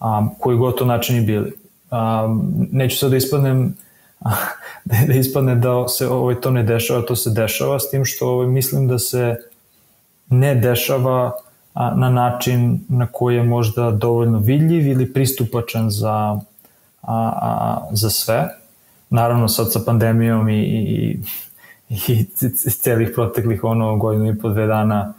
a, 0.00 0.26
koji 0.38 0.56
god 0.56 0.78
to 0.78 0.84
načini 0.84 1.26
bili. 1.26 1.52
A, 1.90 2.28
neću 2.72 2.98
sad 2.98 3.10
da 3.10 3.16
ispadnem 3.16 3.74
da, 4.84 4.96
da 5.06 5.12
ispadne 5.14 5.54
da 5.54 5.88
se 5.88 6.08
ovaj, 6.08 6.40
to 6.40 6.50
ne 6.50 6.62
dešava, 6.62 7.02
to 7.02 7.16
se 7.16 7.30
dešava, 7.30 7.78
s 7.78 7.90
tim 7.90 8.04
što 8.04 8.28
ovaj, 8.28 8.46
mislim 8.46 8.88
da 8.88 8.98
se 8.98 9.36
ne 10.28 10.54
dešava 10.54 11.32
a, 11.74 11.94
na 11.94 12.10
način 12.10 12.80
na 12.88 13.06
koji 13.06 13.36
je 13.36 13.42
možda 13.42 13.90
dovoljno 13.90 14.38
vidljiv 14.38 14.86
ili 14.86 15.12
pristupačan 15.12 15.90
za, 15.90 16.10
a, 16.12 16.40
a, 17.02 17.88
za 17.92 18.10
sve. 18.10 18.48
Naravno 19.10 19.48
sad 19.48 19.72
sa 19.72 19.80
pandemijom 19.86 20.48
i, 20.48 20.62
i, 20.62 21.18
i 21.88 22.24
celih 22.54 23.10
proteklih 23.14 23.64
ono 23.64 23.96
godinu 23.96 24.30
i 24.30 24.38
po 24.38 24.48
dve 24.48 24.66
dana 24.66 25.14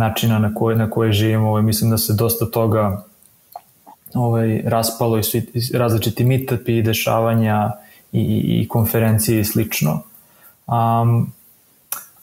načina 0.00 0.38
na 0.38 0.54
koje, 0.54 0.76
na 0.76 0.90
koje 0.90 1.12
živimo, 1.12 1.48
ovaj, 1.48 1.62
mislim 1.62 1.90
da 1.90 1.98
se 1.98 2.14
dosta 2.14 2.46
toga 2.46 3.04
ovaj, 4.14 4.62
raspalo 4.66 5.18
i 5.18 5.22
svi 5.22 5.46
različiti 5.74 6.24
meetupi 6.24 6.78
i 6.78 6.82
dešavanja 6.82 7.72
i, 8.12 8.22
i 8.62 8.68
konferencije 8.68 9.40
i 9.40 9.44
slično. 9.44 10.02
Um, 10.66 11.32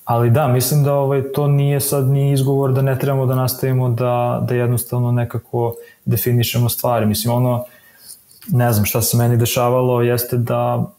ali 0.06 0.30
da, 0.30 0.48
mislim 0.48 0.84
da 0.84 0.94
ovaj, 0.94 1.24
to 1.34 1.48
nije 1.48 1.80
sad 1.80 2.08
ni 2.08 2.32
izgovor 2.32 2.74
da 2.74 2.82
ne 2.82 3.00
trebamo 3.00 3.26
da 3.26 3.36
nastavimo 3.36 3.90
da, 3.90 4.46
da 4.48 4.56
jednostavno 4.56 5.12
nekako 5.12 5.74
definišemo 6.06 6.70
stvari. 6.70 7.06
Mislim, 7.06 7.34
ono, 7.34 7.66
ne 8.48 8.74
znam 8.74 8.86
šta 8.86 9.02
se 9.02 9.18
meni 9.18 9.38
dešavalo 9.38 10.02
jeste 10.02 10.38
da 10.38 10.92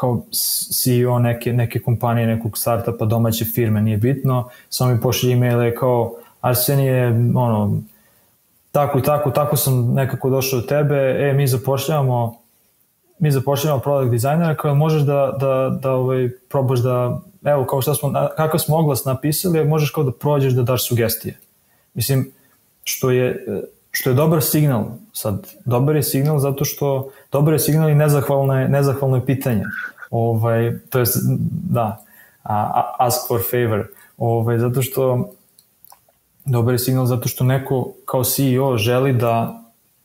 kao 0.00 0.22
CEO 0.30 1.18
neke, 1.18 1.52
neke 1.52 1.82
kompanije, 1.82 2.26
nekog 2.26 2.58
startupa, 2.58 3.04
domaće 3.04 3.44
firme, 3.44 3.82
nije 3.82 3.96
bitno, 3.96 4.48
samo 4.68 4.94
mi 4.94 5.00
pošli 5.00 5.32
e-maile 5.32 5.74
kao 5.74 6.14
Arsenije, 6.40 7.08
ono, 7.34 7.80
tako 8.72 8.98
i 8.98 9.02
tako, 9.02 9.30
tako 9.30 9.56
sam 9.56 9.94
nekako 9.94 10.30
došao 10.30 10.60
do 10.60 10.66
tebe, 10.66 10.96
e, 10.96 11.32
mi 11.32 11.46
zapošljavamo 11.46 12.38
mi 13.18 13.30
zapošljavamo 13.30 13.82
product 13.82 14.10
dizajnera, 14.10 14.54
kao 14.54 14.74
možeš 14.74 15.02
da, 15.02 15.36
da, 15.40 15.78
da 15.82 15.92
ovaj, 15.92 16.30
probaš 16.48 16.80
da, 16.80 17.20
evo, 17.44 17.64
kao 17.64 17.82
što 17.82 17.94
smo, 17.94 18.12
kakav 18.36 18.58
smo 18.58 18.76
oglas 18.76 19.04
napisali, 19.04 19.64
možeš 19.64 19.90
kao 19.90 20.04
da 20.04 20.12
prođeš 20.12 20.52
da 20.52 20.62
daš 20.62 20.88
sugestije. 20.88 21.38
Mislim, 21.94 22.32
što 22.84 23.10
je, 23.10 23.46
što 23.96 24.10
je 24.10 24.14
dobar 24.14 24.42
signal, 24.42 24.84
sad, 25.12 25.46
dobar 25.64 25.96
je 25.96 26.02
signal 26.02 26.38
zato 26.38 26.64
što, 26.64 27.10
dobar 27.32 27.52
je 27.54 27.58
signal 27.58 27.90
i 27.90 27.94
nezahvalno 27.94 28.60
je, 28.60 28.68
nezahvalno 28.68 29.16
je 29.16 29.26
pitanje. 29.26 29.64
Ovaj, 30.10 30.78
to 30.90 30.98
je, 30.98 31.04
da, 31.70 32.04
ask 32.98 33.28
for 33.28 33.40
favor. 33.50 33.86
Ovaj, 34.18 34.58
zato 34.58 34.82
što, 34.82 35.30
dobar 36.44 36.74
je 36.74 36.78
signal 36.78 37.06
zato 37.06 37.28
što 37.28 37.44
neko 37.44 37.92
kao 38.04 38.24
CEO 38.24 38.76
želi 38.76 39.12
da 39.12 39.62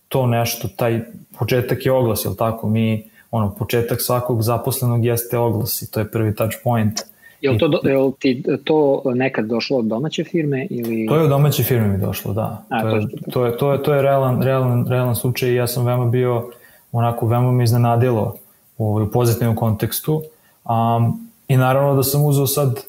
to 0.08 0.28
nešto, 0.28 0.68
taj 0.68 1.02
početak 1.40 1.86
je 1.86 1.92
oglas, 1.92 2.26
jel 2.26 2.36
tako? 2.36 2.70
Mi, 2.70 3.10
ono, 3.32 3.56
početak 3.56 4.02
svakog 4.02 4.42
zaposlenog 4.42 5.06
jeste 5.06 5.38
oglas 5.38 5.82
i 5.82 5.92
to 5.92 6.00
je 6.00 6.12
prvi 6.12 6.36
touch 6.36 6.56
point. 6.64 7.02
Jel 7.42 7.58
to, 7.58 7.66
je 7.84 7.92
jel 7.92 8.12
ti 8.20 8.44
to 8.64 9.02
nekad 9.06 9.46
došlo 9.46 9.78
od 9.78 9.86
domaće 9.86 10.24
firme 10.24 10.68
ili... 10.70 11.08
To 11.08 11.16
je 11.16 11.24
od 11.24 11.30
domaće 11.30 11.64
firme 11.64 11.88
mi 11.88 11.98
došlo, 11.98 12.34
da. 12.34 12.64
A, 12.70 12.82
to, 12.82 12.96
je, 12.96 13.08
to, 13.32 13.46
je, 13.46 13.58
to, 13.58 13.74
je, 13.74 13.84
to 13.84 13.94
je 13.94 14.02
realan, 14.02 14.42
realan, 14.42 14.88
realan 14.88 15.16
slučaj 15.16 15.50
i 15.50 15.56
ja 15.56 15.68
sam 15.68 15.86
veoma 15.86 16.06
bio, 16.06 16.50
onako, 16.92 17.28
veoma 17.28 17.52
me 17.52 17.64
iznenadilo 17.64 18.36
u, 18.78 19.02
u 19.02 19.08
pozitivnom 19.14 19.56
kontekstu. 19.56 20.22
Um, 20.66 21.30
I 21.48 21.58
naravno 21.58 21.96
da 21.96 22.04
sam 22.04 22.26
uzeo 22.26 22.48
sad 22.48 22.80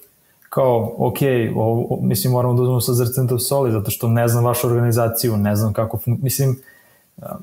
kao, 0.48 0.94
ok, 0.98 1.18
o, 1.56 1.86
o, 1.90 1.98
mislim 2.02 2.32
moramo 2.32 2.54
da 2.54 2.62
uzmemo 2.62 2.80
sa 2.80 2.92
zrcentov 2.92 3.38
soli, 3.38 3.72
zato 3.72 3.90
što 3.90 4.08
ne 4.08 4.28
znam 4.28 4.44
vašu 4.44 4.66
organizaciju, 4.66 5.36
ne 5.36 5.56
znam 5.56 5.72
kako, 5.72 5.98
mislim, 6.06 6.56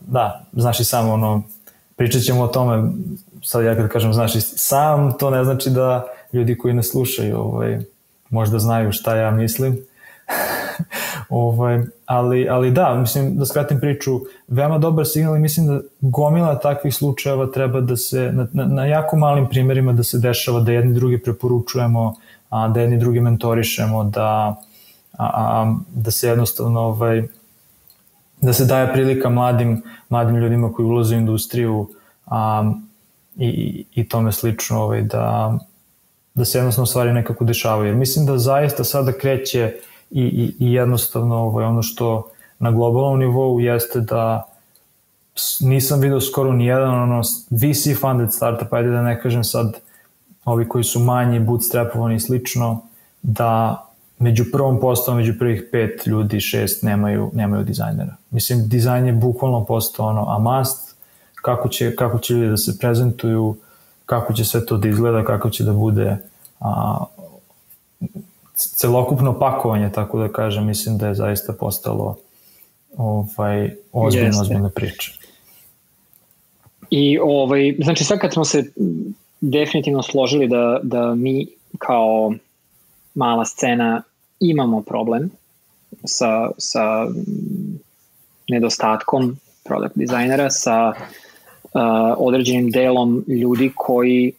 da, 0.08 0.46
znaš 0.54 0.80
i 0.80 0.84
sam 0.84 1.10
ono, 1.10 1.44
pričat 1.96 2.22
ćemo 2.22 2.44
o 2.44 2.48
tome, 2.48 2.92
sad 3.44 3.64
ja 3.64 3.76
kad 3.76 3.90
kažem 3.90 4.14
znaš 4.14 4.36
i 4.36 4.42
sam, 4.42 5.18
to 5.18 5.30
ne 5.30 5.44
znači 5.44 5.70
da 5.70 6.06
ljudi 6.34 6.58
koji 6.58 6.74
ne 6.74 6.84
slušaju 6.84 7.38
ovaj, 7.38 7.80
možda 8.30 8.60
znaju 8.60 8.92
šta 8.92 9.16
ja 9.16 9.32
mislim. 9.32 9.78
ovaj, 11.30 11.82
ali, 12.06 12.50
ali 12.50 12.72
da, 12.72 12.96
mislim 12.96 13.38
da 13.38 13.46
skratim 13.46 13.80
priču, 13.80 14.20
veoma 14.48 14.78
dobar 14.78 15.08
signal 15.08 15.36
i 15.36 15.40
mislim 15.40 15.68
da 15.68 15.82
gomila 16.02 16.60
takvih 16.60 16.96
slučajeva 16.96 17.48
treba 17.48 17.82
da 17.82 17.98
se, 17.98 18.32
na, 18.34 18.48
na, 18.54 18.66
na 18.66 18.86
jako 18.86 19.18
malim 19.18 19.50
primerima 19.50 19.94
da 19.94 20.04
se 20.04 20.18
dešava, 20.18 20.60
da 20.60 20.72
jedni 20.72 20.94
drugi 20.94 21.18
preporučujemo, 21.24 22.16
a, 22.50 22.68
da 22.68 22.82
jedni 22.82 22.98
drugi 22.98 23.20
mentorišemo, 23.20 24.04
da, 24.04 24.56
a, 25.18 25.26
a, 25.26 25.76
da 25.90 26.12
se 26.12 26.28
jednostavno 26.28 26.80
ovaj, 26.80 27.24
da 28.42 28.54
se 28.54 28.66
daje 28.66 28.94
prilika 28.94 29.30
mladim, 29.30 29.84
mladim 30.10 30.36
ljudima 30.36 30.74
koji 30.74 30.86
ulaze 30.86 31.16
u 31.16 31.20
industriju 31.20 31.90
a, 32.26 32.72
i, 33.38 33.86
i 33.96 34.10
tome 34.10 34.32
slično 34.32 34.84
ovaj, 34.84 35.02
da, 35.02 35.58
da 36.40 36.46
se 36.46 36.58
jednostavno 36.58 36.86
stvari 36.86 37.14
nekako 37.14 37.46
dešavaju. 37.46 37.88
Jer 37.88 37.96
mislim 37.96 38.26
da 38.26 38.38
zaista 38.38 38.84
sada 38.84 39.12
kreće 39.12 39.74
i, 40.12 40.22
i, 40.22 40.56
i 40.60 40.74
jednostavno 40.74 41.36
ovaj, 41.36 41.66
ono 41.66 41.84
što 41.84 42.30
na 42.60 42.72
globalnom 42.72 43.20
nivou 43.20 43.60
jeste 43.60 44.00
da 44.00 44.50
nisam 45.62 46.00
vidio 46.00 46.22
skoro 46.22 46.54
ni 46.54 46.66
jedan 46.66 47.04
ono 47.04 47.22
VC 47.50 48.00
funded 48.02 48.34
startup, 48.34 48.74
ajde 48.74 48.90
da 48.90 49.02
ne 49.02 49.22
kažem 49.22 49.44
sad 49.44 49.78
ovi 50.46 50.68
koji 50.68 50.84
su 50.84 51.00
manji, 51.00 51.40
bootstrapovani 51.40 52.16
i 52.16 52.20
slično, 52.20 52.82
da 53.22 53.86
među 54.20 54.46
prvom 54.52 54.80
postavom, 54.80 55.18
među 55.18 55.34
prvih 55.40 55.64
pet 55.72 56.08
ljudi, 56.08 56.40
šest 56.40 56.84
nemaju, 56.84 57.32
nemaju 57.34 57.64
dizajnera. 57.64 58.16
Mislim, 58.32 58.68
dizajn 58.68 59.06
je 59.06 59.14
bukvalno 59.14 59.66
postao 59.66 60.08
ono 60.08 60.26
a 60.30 60.40
must, 60.40 60.96
kako 61.42 61.70
će, 61.70 61.96
kako 61.96 62.20
će 62.20 62.34
ljudi 62.34 62.50
da 62.50 62.58
se 62.58 62.78
prezentuju, 62.80 63.56
kako 64.06 64.34
će 64.34 64.46
sve 64.46 64.66
to 64.66 64.78
da 64.78 64.88
izgleda, 64.88 65.26
kako 65.26 65.50
će 65.50 65.64
da 65.64 65.74
bude 65.74 66.18
a, 66.60 67.06
celokupno 68.56 69.40
pakovanje, 69.40 69.92
tako 69.92 70.20
da 70.20 70.32
kažem, 70.32 70.66
mislim 70.66 70.98
da 70.98 71.08
je 71.08 71.16
zaista 71.16 71.54
postalo 71.54 72.18
ovaj, 72.98 73.76
ozbiljno, 73.92 74.28
Jeste. 74.28 74.42
ozbiljna 74.42 74.70
priča. 74.70 75.12
I 76.90 77.20
ovaj, 77.20 77.76
znači 77.80 78.04
sad 78.04 78.20
kad 78.20 78.34
smo 78.34 78.46
se 78.46 78.72
definitivno 79.42 80.04
složili 80.04 80.48
da, 80.48 80.80
da 80.84 81.16
mi 81.16 81.48
kao 81.78 82.34
mala 83.16 83.46
scena 83.46 84.02
imamo 84.40 84.82
problem 84.82 85.30
sa, 86.04 86.50
sa 86.58 87.08
nedostatkom 88.50 89.38
product 89.64 89.96
dizajnera, 89.96 90.50
sa 90.50 90.94
uh, 90.94 91.82
određenim 92.18 92.72
delom 92.72 93.26
ljudi 93.28 93.72
koji 93.76 94.34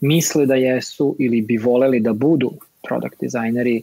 misle 0.00 0.46
da 0.46 0.54
jesu 0.54 1.16
ili 1.18 1.42
bi 1.42 1.56
voleli 1.56 2.00
da 2.00 2.12
budu 2.12 2.52
product 2.88 3.20
dizajneri, 3.20 3.82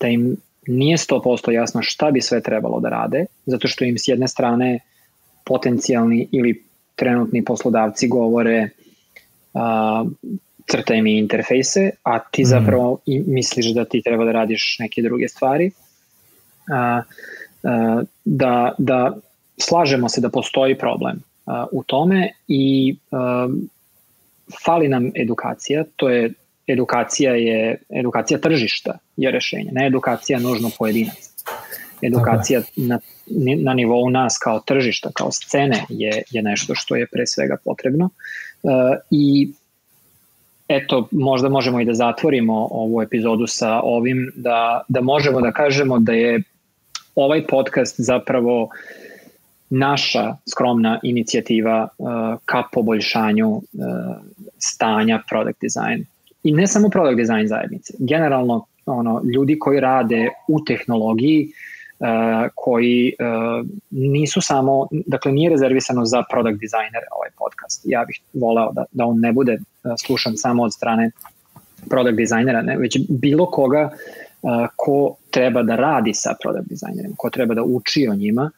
da 0.00 0.08
im 0.08 0.36
nije 0.66 0.96
100% 0.96 1.50
jasno 1.50 1.82
šta 1.82 2.10
bi 2.10 2.20
sve 2.20 2.40
trebalo 2.40 2.80
da 2.80 2.88
rade, 2.88 3.26
zato 3.46 3.68
što 3.68 3.84
im 3.84 3.98
s 3.98 4.08
jedne 4.08 4.28
strane 4.28 4.78
potencijalni 5.44 6.28
ili 6.32 6.64
trenutni 6.96 7.44
poslodavci 7.44 8.08
govore 8.08 8.68
uh, 9.54 10.10
crtaj 10.70 11.02
mi 11.02 11.18
interfejse, 11.18 11.90
a 12.02 12.18
ti 12.18 12.42
mhm. 12.42 12.48
zapravo 12.48 12.98
i 13.06 13.20
misliš 13.26 13.66
da 13.66 13.84
ti 13.84 14.02
treba 14.02 14.24
da 14.24 14.32
radiš 14.32 14.76
neke 14.78 15.02
druge 15.02 15.28
stvari. 15.28 15.70
Uh, 16.68 17.04
uh, 17.62 18.02
da, 18.24 18.74
da 18.78 19.16
slažemo 19.56 20.08
se 20.08 20.20
da 20.20 20.28
postoji 20.28 20.78
problem 20.78 21.16
uh, 21.46 21.54
u 21.72 21.82
tome 21.82 22.32
i 22.48 22.96
uh, 23.10 23.54
fali 24.64 24.88
nam 24.88 25.10
edukacija, 25.14 25.84
to 25.96 26.08
je 26.08 26.32
edukacija 26.66 27.34
je 27.34 27.82
edukacija 27.88 28.38
tržišta 28.38 28.98
je 29.16 29.30
rešenje, 29.30 29.70
ne 29.72 29.86
edukacija 29.86 30.38
nužno 30.38 30.70
pojedinaca. 30.78 31.30
Edukacija 32.02 32.62
na, 32.76 32.98
na 33.62 33.74
nivou 33.74 34.10
nas 34.10 34.38
kao 34.38 34.60
tržišta, 34.60 35.10
kao 35.14 35.30
scene 35.32 35.84
je, 35.88 36.22
je 36.30 36.42
nešto 36.42 36.74
što 36.74 36.96
je 36.96 37.06
pre 37.06 37.26
svega 37.26 37.56
potrebno 37.64 38.04
uh, 38.04 38.72
i 39.10 39.52
eto, 40.68 41.08
možda 41.10 41.48
možemo 41.48 41.80
i 41.80 41.84
da 41.84 41.94
zatvorimo 41.94 42.68
ovu 42.70 43.02
epizodu 43.02 43.46
sa 43.46 43.80
ovim, 43.80 44.32
da, 44.36 44.84
da 44.88 45.00
možemo 45.00 45.40
da 45.40 45.52
kažemo 45.52 45.98
da 45.98 46.12
je 46.12 46.42
ovaj 47.14 47.46
podcast 47.46 47.94
zapravo 47.98 48.68
naša 49.70 50.36
skromna 50.50 51.00
inicijativa 51.02 51.88
uh, 51.98 52.08
ka 52.44 52.62
poboljšanju 52.72 53.48
uh, 53.48 53.62
stanja 54.58 55.22
product 55.28 55.60
design. 55.60 56.04
I 56.42 56.52
ne 56.52 56.66
samo 56.66 56.88
product 56.88 57.16
design 57.16 57.48
zajednice, 57.48 57.94
generalno 57.98 58.64
ono, 58.86 59.22
ljudi 59.34 59.58
koji 59.58 59.80
rade 59.80 60.28
u 60.48 60.64
tehnologiji 60.64 61.48
uh, 61.98 62.06
koji 62.54 63.12
uh, 63.18 63.66
nisu 63.90 64.40
samo, 64.40 64.86
dakle 64.90 65.32
nije 65.32 65.50
rezervisano 65.50 66.04
za 66.04 66.22
product 66.30 66.60
designere 66.60 67.06
ovaj 67.16 67.30
podcast. 67.38 67.82
Ja 67.84 68.04
bih 68.04 68.20
voleo 68.32 68.72
da, 68.72 68.84
da 68.92 69.04
on 69.04 69.20
ne 69.20 69.32
bude 69.32 69.52
uh, 69.52 69.92
slušan 70.06 70.36
samo 70.36 70.62
od 70.62 70.72
strane 70.72 71.10
product 71.90 72.16
designera, 72.16 72.62
ne, 72.62 72.76
već 72.78 72.98
bilo 73.08 73.46
koga 73.46 73.90
uh, 74.42 74.50
ko 74.76 75.16
treba 75.30 75.62
da 75.62 75.76
radi 75.76 76.14
sa 76.14 76.34
product 76.42 76.68
designerima, 76.68 77.14
ko 77.16 77.30
treba 77.30 77.54
da 77.54 77.62
uči 77.62 78.08
o 78.10 78.14
njima 78.14 78.50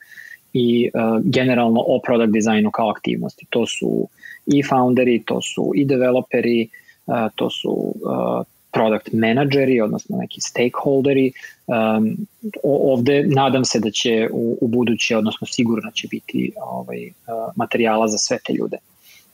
i 0.52 0.90
uh, 0.94 1.22
generalno 1.24 1.80
o 1.80 2.00
product 2.06 2.32
designu 2.32 2.70
kao 2.70 2.90
aktivnosti. 2.90 3.46
To 3.50 3.66
su 3.66 4.08
i 4.46 4.62
founderi, 4.62 5.22
to 5.26 5.42
su 5.42 5.72
i 5.74 5.84
developeri, 5.84 6.68
uh, 7.06 7.14
to 7.34 7.50
su 7.50 7.70
uh, 7.70 8.44
product 8.72 9.12
menadžeri, 9.12 9.80
odnosno 9.80 10.16
neki 10.16 10.40
stakeholderi. 10.40 11.32
Um, 11.66 12.16
ovde 12.62 13.24
nadam 13.26 13.64
se 13.64 13.80
da 13.80 13.90
će 13.90 14.28
u, 14.32 14.58
u 14.60 14.68
buduće, 14.68 15.16
odnosno 15.16 15.46
sigurno 15.46 15.90
će 15.90 16.08
biti 16.10 16.52
ovaj, 16.62 17.06
uh, 17.06 17.12
materijala 17.56 18.08
za 18.08 18.18
sve 18.18 18.38
te 18.46 18.52
ljude. 18.52 18.76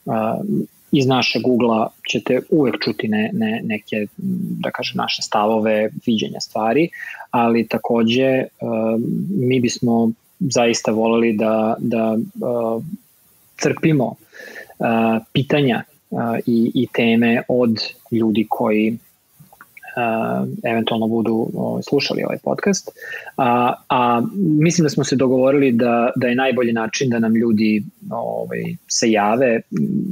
Uh, 0.05 0.14
iz 0.92 1.07
naše 1.07 1.40
Google-a 1.44 1.88
ćete 2.11 2.40
uvek 2.50 2.74
čuti 2.85 3.09
ne, 3.09 3.31
ne, 3.33 3.61
neke, 3.64 4.07
da 4.61 4.70
kažem, 4.70 4.96
naše 4.96 5.22
stavove, 5.22 5.90
viđenja 6.07 6.40
stvari, 6.40 6.88
ali 7.31 7.68
takođe 7.68 8.42
uh, 8.42 9.00
mi 9.31 9.61
bismo 9.61 10.11
zaista 10.38 10.92
voleli 10.92 11.33
da, 11.33 11.77
da 11.79 12.12
uh, 12.14 12.83
crpimo 13.57 14.05
uh, 14.07 14.16
pitanja 15.33 15.83
uh, 16.11 16.20
i, 16.46 16.70
i 16.75 16.87
teme 16.92 17.42
od 17.49 17.77
ljudi 18.11 18.46
koji 18.51 18.99
uh, 19.96 20.49
eventualno 20.64 21.07
budu 21.07 21.35
uh, 21.53 21.81
slušali 21.88 22.22
ovaj 22.25 22.38
podcast. 22.44 22.90
A, 23.37 23.72
a 23.88 24.22
mislim 24.37 24.83
da 24.83 24.88
smo 24.88 25.05
se 25.05 25.16
dogovorili 25.16 25.72
da, 25.72 26.11
da 26.16 26.27
je 26.27 26.35
najbolji 26.35 26.72
način 26.72 27.11
da 27.11 27.18
nam 27.18 27.37
ljudi 27.37 27.85
ovaj, 28.11 28.62
se 28.88 29.11
jave 29.11 29.61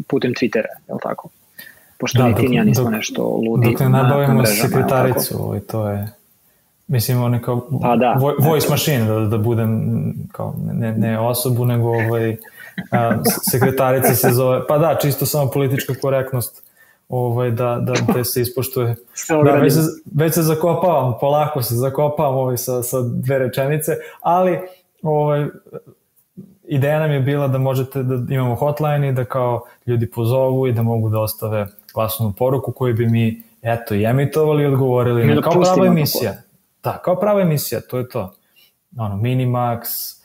putem 0.09 0.33
Twittera, 0.33 0.73
je 0.89 0.95
li 0.95 1.01
tako? 1.03 1.29
Pošto 1.99 2.19
da, 2.19 2.29
ni 2.29 2.35
ti 2.35 2.55
ja 2.55 2.65
nismo 2.65 2.85
dok, 2.85 2.93
nešto 2.93 3.23
ludi. 3.23 3.71
Dok 3.71 3.81
ne 3.81 3.89
nabavimo 3.89 4.47
sekretaricu, 4.47 5.43
ovaj, 5.43 5.61
to 5.61 5.89
je... 5.89 6.24
Mislim, 6.87 7.23
ono 7.23 7.41
kao 7.41 7.69
pa 7.83 7.97
da, 7.97 8.21
voice 8.39 8.69
machine, 8.71 9.05
da, 9.05 9.21
da 9.21 9.39
budem 9.39 9.83
kao 10.33 10.55
ne, 10.73 10.93
ne 10.93 11.19
osobu, 11.19 11.65
nego 11.65 11.89
ovaj, 11.89 12.37
a, 12.91 13.19
sekretarica 13.51 14.15
se 14.15 14.31
zove, 14.33 14.67
pa 14.67 14.79
da, 14.79 14.99
čisto 15.03 15.27
samo 15.27 15.51
politička 15.51 15.95
korektnost 16.03 16.65
ovaj, 17.09 17.51
da, 17.51 17.79
da, 17.81 18.13
da 18.15 18.25
se 18.25 18.41
ispoštuje. 18.41 18.95
Da, 19.45 19.51
već, 19.51 19.73
se, 19.73 19.81
već 20.15 20.35
se 20.35 20.43
zakopavam, 20.43 21.15
polako 21.21 21.63
se 21.63 21.75
zakopavam 21.75 22.35
ovaj, 22.35 22.57
sa, 22.57 22.83
sa 22.83 23.01
dve 23.03 23.39
rečenice, 23.39 23.93
ali 24.21 24.59
ovaj, 25.03 25.47
ideja 26.69 27.01
nam 27.01 27.11
je 27.11 27.21
bila 27.21 27.49
da 27.49 27.59
možete 27.59 28.03
da 28.03 28.35
imamo 28.35 28.55
hotline 28.55 29.09
i 29.09 29.13
da 29.13 29.25
kao 29.25 29.65
ljudi 29.87 30.11
pozovu 30.11 30.67
i 30.67 30.73
da 30.73 30.83
mogu 30.83 31.09
da 31.09 31.21
ostave 31.21 31.67
glasnu 31.95 32.33
poruku 32.39 32.73
koju 32.73 32.95
bi 32.95 33.07
mi 33.07 33.43
eto 33.63 33.95
i 33.95 34.05
emitovali 34.05 34.63
i 34.63 34.67
odgovorili. 34.67 35.35
Da 35.35 35.41
kao 35.41 35.63
prava 35.63 35.87
emisija. 35.87 36.35
Da, 36.85 36.99
kao 37.05 37.17
prava 37.17 37.41
emisija, 37.41 37.81
to 37.81 37.99
je 37.99 38.09
to. 38.09 38.35
Ono, 38.97 39.17
Minimax, 39.17 39.81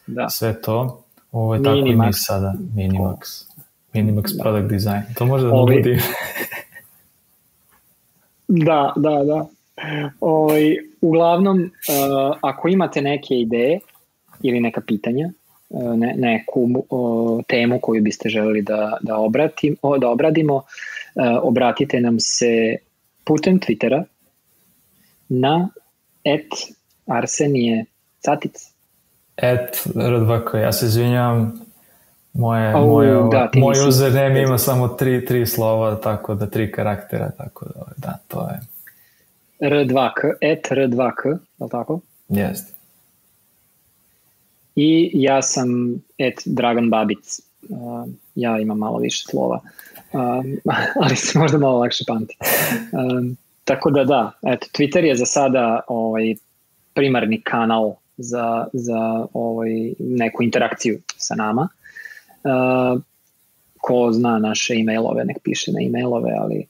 da. 0.08 0.30
sve 0.30 0.62
to. 0.62 1.04
Ovo 1.32 1.54
je 1.54 1.60
Minimax. 1.60 1.86
tako 1.86 1.90
i 1.90 1.96
mi 1.96 2.14
sada. 2.14 2.54
Minimax. 2.76 3.18
Minimax 3.94 4.32
da. 4.32 4.44
Product 4.44 4.70
Design. 4.70 5.02
To 5.18 5.26
može 5.26 5.48
da 5.48 5.54
Ovi... 5.54 5.84
Da, 8.48 8.94
da, 8.96 9.24
da. 9.24 9.46
Ovaj, 10.20 10.78
uglavnom, 11.02 11.60
uh, 11.62 12.38
ako 12.42 12.68
imate 12.68 13.02
neke 13.02 13.36
ideje 13.36 13.80
ili 14.42 14.60
neka 14.60 14.82
pitanja, 14.82 15.30
uh, 15.70 15.96
ne, 15.96 16.14
neku 16.18 16.70
uh, 16.90 17.44
temu 17.48 17.80
koju 17.82 18.04
biste 18.04 18.30
želeli 18.30 18.62
da, 18.62 18.98
da, 19.02 19.18
obratim, 19.18 19.76
da 20.00 20.10
obradimo, 20.10 20.56
uh, 20.56 20.64
obratite 21.42 22.02
nam 22.02 22.20
se 22.20 22.76
putem 23.24 23.60
Twittera 23.60 24.04
na 25.30 25.70
et 26.24 26.48
Arsenije 27.06 27.86
Catic. 28.26 28.56
Et 29.38 29.88
R2K, 29.96 30.58
ja 30.58 30.72
se 30.72 30.86
izvinjam, 30.86 31.62
moje, 32.34 32.76
oh, 32.76 32.88
moje, 32.88 33.14
da, 33.32 33.50
moj 33.56 33.88
username 33.88 34.42
ima 34.42 34.58
samo 34.58 34.88
tri, 34.88 35.26
tri 35.26 35.46
slova, 35.46 35.96
tako 35.96 36.36
da 36.36 36.50
tri 36.50 36.72
karaktera, 36.72 37.32
tako 37.38 37.66
da, 37.66 37.86
da 37.98 38.18
to 38.28 38.48
je. 38.50 38.60
R2K, 39.70 40.34
et 40.42 40.68
R2K, 40.72 41.28
je 41.28 41.64
li 41.64 41.70
tako? 41.72 42.00
Jeste. 42.30 42.74
I 44.76 45.12
ja 45.14 45.42
sam 45.42 45.70
et 46.18 46.42
Dragan 46.46 46.90
Babic. 46.90 47.40
Uh, 47.70 48.08
ja 48.36 48.60
imam 48.60 48.78
malo 48.78 48.98
više 48.98 49.24
slova, 49.30 49.62
uh, 50.14 50.46
ali 51.04 51.16
se 51.16 51.40
možda 51.40 51.58
malo 51.58 51.80
lakše 51.80 52.04
pamti. 52.08 52.38
Uh, 52.92 53.36
tako 53.70 53.92
da 53.92 54.04
da, 54.04 54.32
eto, 54.42 54.68
Twitter 54.78 55.04
je 55.04 55.16
za 55.16 55.26
sada 55.26 55.80
ovaj, 55.88 56.36
primarni 56.94 57.42
kanal 57.42 57.94
za, 58.18 58.68
za 58.74 59.26
ovaj, 59.34 59.70
neku 60.00 60.44
interakciju 60.44 61.00
sa 61.18 61.36
nama. 61.36 61.68
Uh, 62.44 63.02
ko 63.82 64.12
zna 64.12 64.40
naše 64.40 64.74
e-mailove, 64.74 65.26
nek 65.26 65.38
piše 65.44 65.72
na 65.72 65.82
e-mailove, 65.82 66.32
ali 66.40 66.66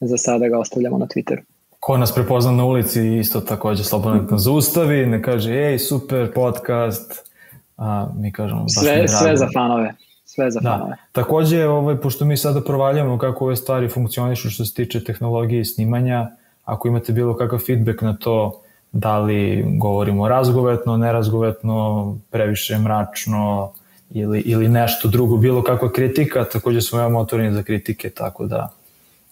za 0.00 0.16
sada 0.16 0.48
ga 0.48 0.58
ostavljamo 0.58 0.98
na 0.98 1.06
Twitteru. 1.06 1.40
Ko 1.80 1.96
nas 1.98 2.14
prepozna 2.14 2.52
na 2.52 2.64
ulici 2.64 3.18
isto 3.18 3.40
takođe 3.40 3.84
slobodno 3.84 4.22
nek 4.22 4.30
nas 4.30 4.42
zaustavi, 4.42 5.06
ne 5.06 5.22
kaže 5.22 5.52
ej 5.52 5.78
super 5.78 6.32
podcast, 6.34 7.30
a 7.76 8.08
mi 8.16 8.32
kažemo 8.32 8.62
baš 8.62 8.72
sve, 8.74 9.08
sve 9.08 9.36
za 9.36 9.48
fanove 9.54 9.94
sve 10.30 10.50
za 10.50 10.60
da. 10.60 10.70
fanove. 10.70 10.96
Takođe, 11.12 11.66
ovaj, 11.66 11.96
pošto 11.96 12.24
mi 12.24 12.36
sada 12.36 12.60
provaljamo 12.60 13.18
kako 13.18 13.44
ove 13.44 13.56
stvari 13.56 13.88
funkcionišu 13.88 14.50
što 14.50 14.64
se 14.64 14.74
tiče 14.74 15.04
tehnologije 15.04 15.60
i 15.60 15.64
snimanja, 15.64 16.30
ako 16.70 16.88
imate 16.88 17.12
bilo 17.12 17.36
kakav 17.36 17.58
feedback 17.58 18.02
na 18.02 18.16
to 18.16 18.62
da 18.92 19.18
li 19.18 19.64
govorimo 19.78 20.28
razgovetno, 20.28 20.96
nerazgovetno, 20.96 22.18
previše 22.30 22.78
mračno, 22.78 23.72
ili, 24.10 24.40
ili 24.40 24.68
nešto 24.68 25.08
drugo, 25.08 25.36
bilo 25.36 25.62
kakva 25.62 25.92
kritika, 25.92 26.44
takođe 26.44 26.80
smo 26.80 26.98
veoma 26.98 27.20
otvoreni 27.20 27.54
za 27.54 27.62
kritike, 27.62 28.10
tako 28.10 28.46
da 28.46 28.72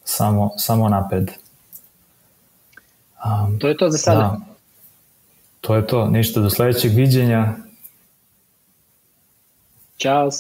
samo, 0.05 0.51
samo 0.57 0.89
napred. 0.89 1.31
Um, 3.25 3.59
to 3.59 3.69
je 3.69 3.77
to 3.77 3.91
za 3.91 3.99
sada. 3.99 4.21
Da, 4.21 4.41
to 5.61 5.77
je 5.77 5.87
to, 5.87 6.09
ništa, 6.09 6.41
do 6.41 6.51
sledećeg 6.51 6.93
viđenja. 6.95 7.55
Ćao. 9.97 10.31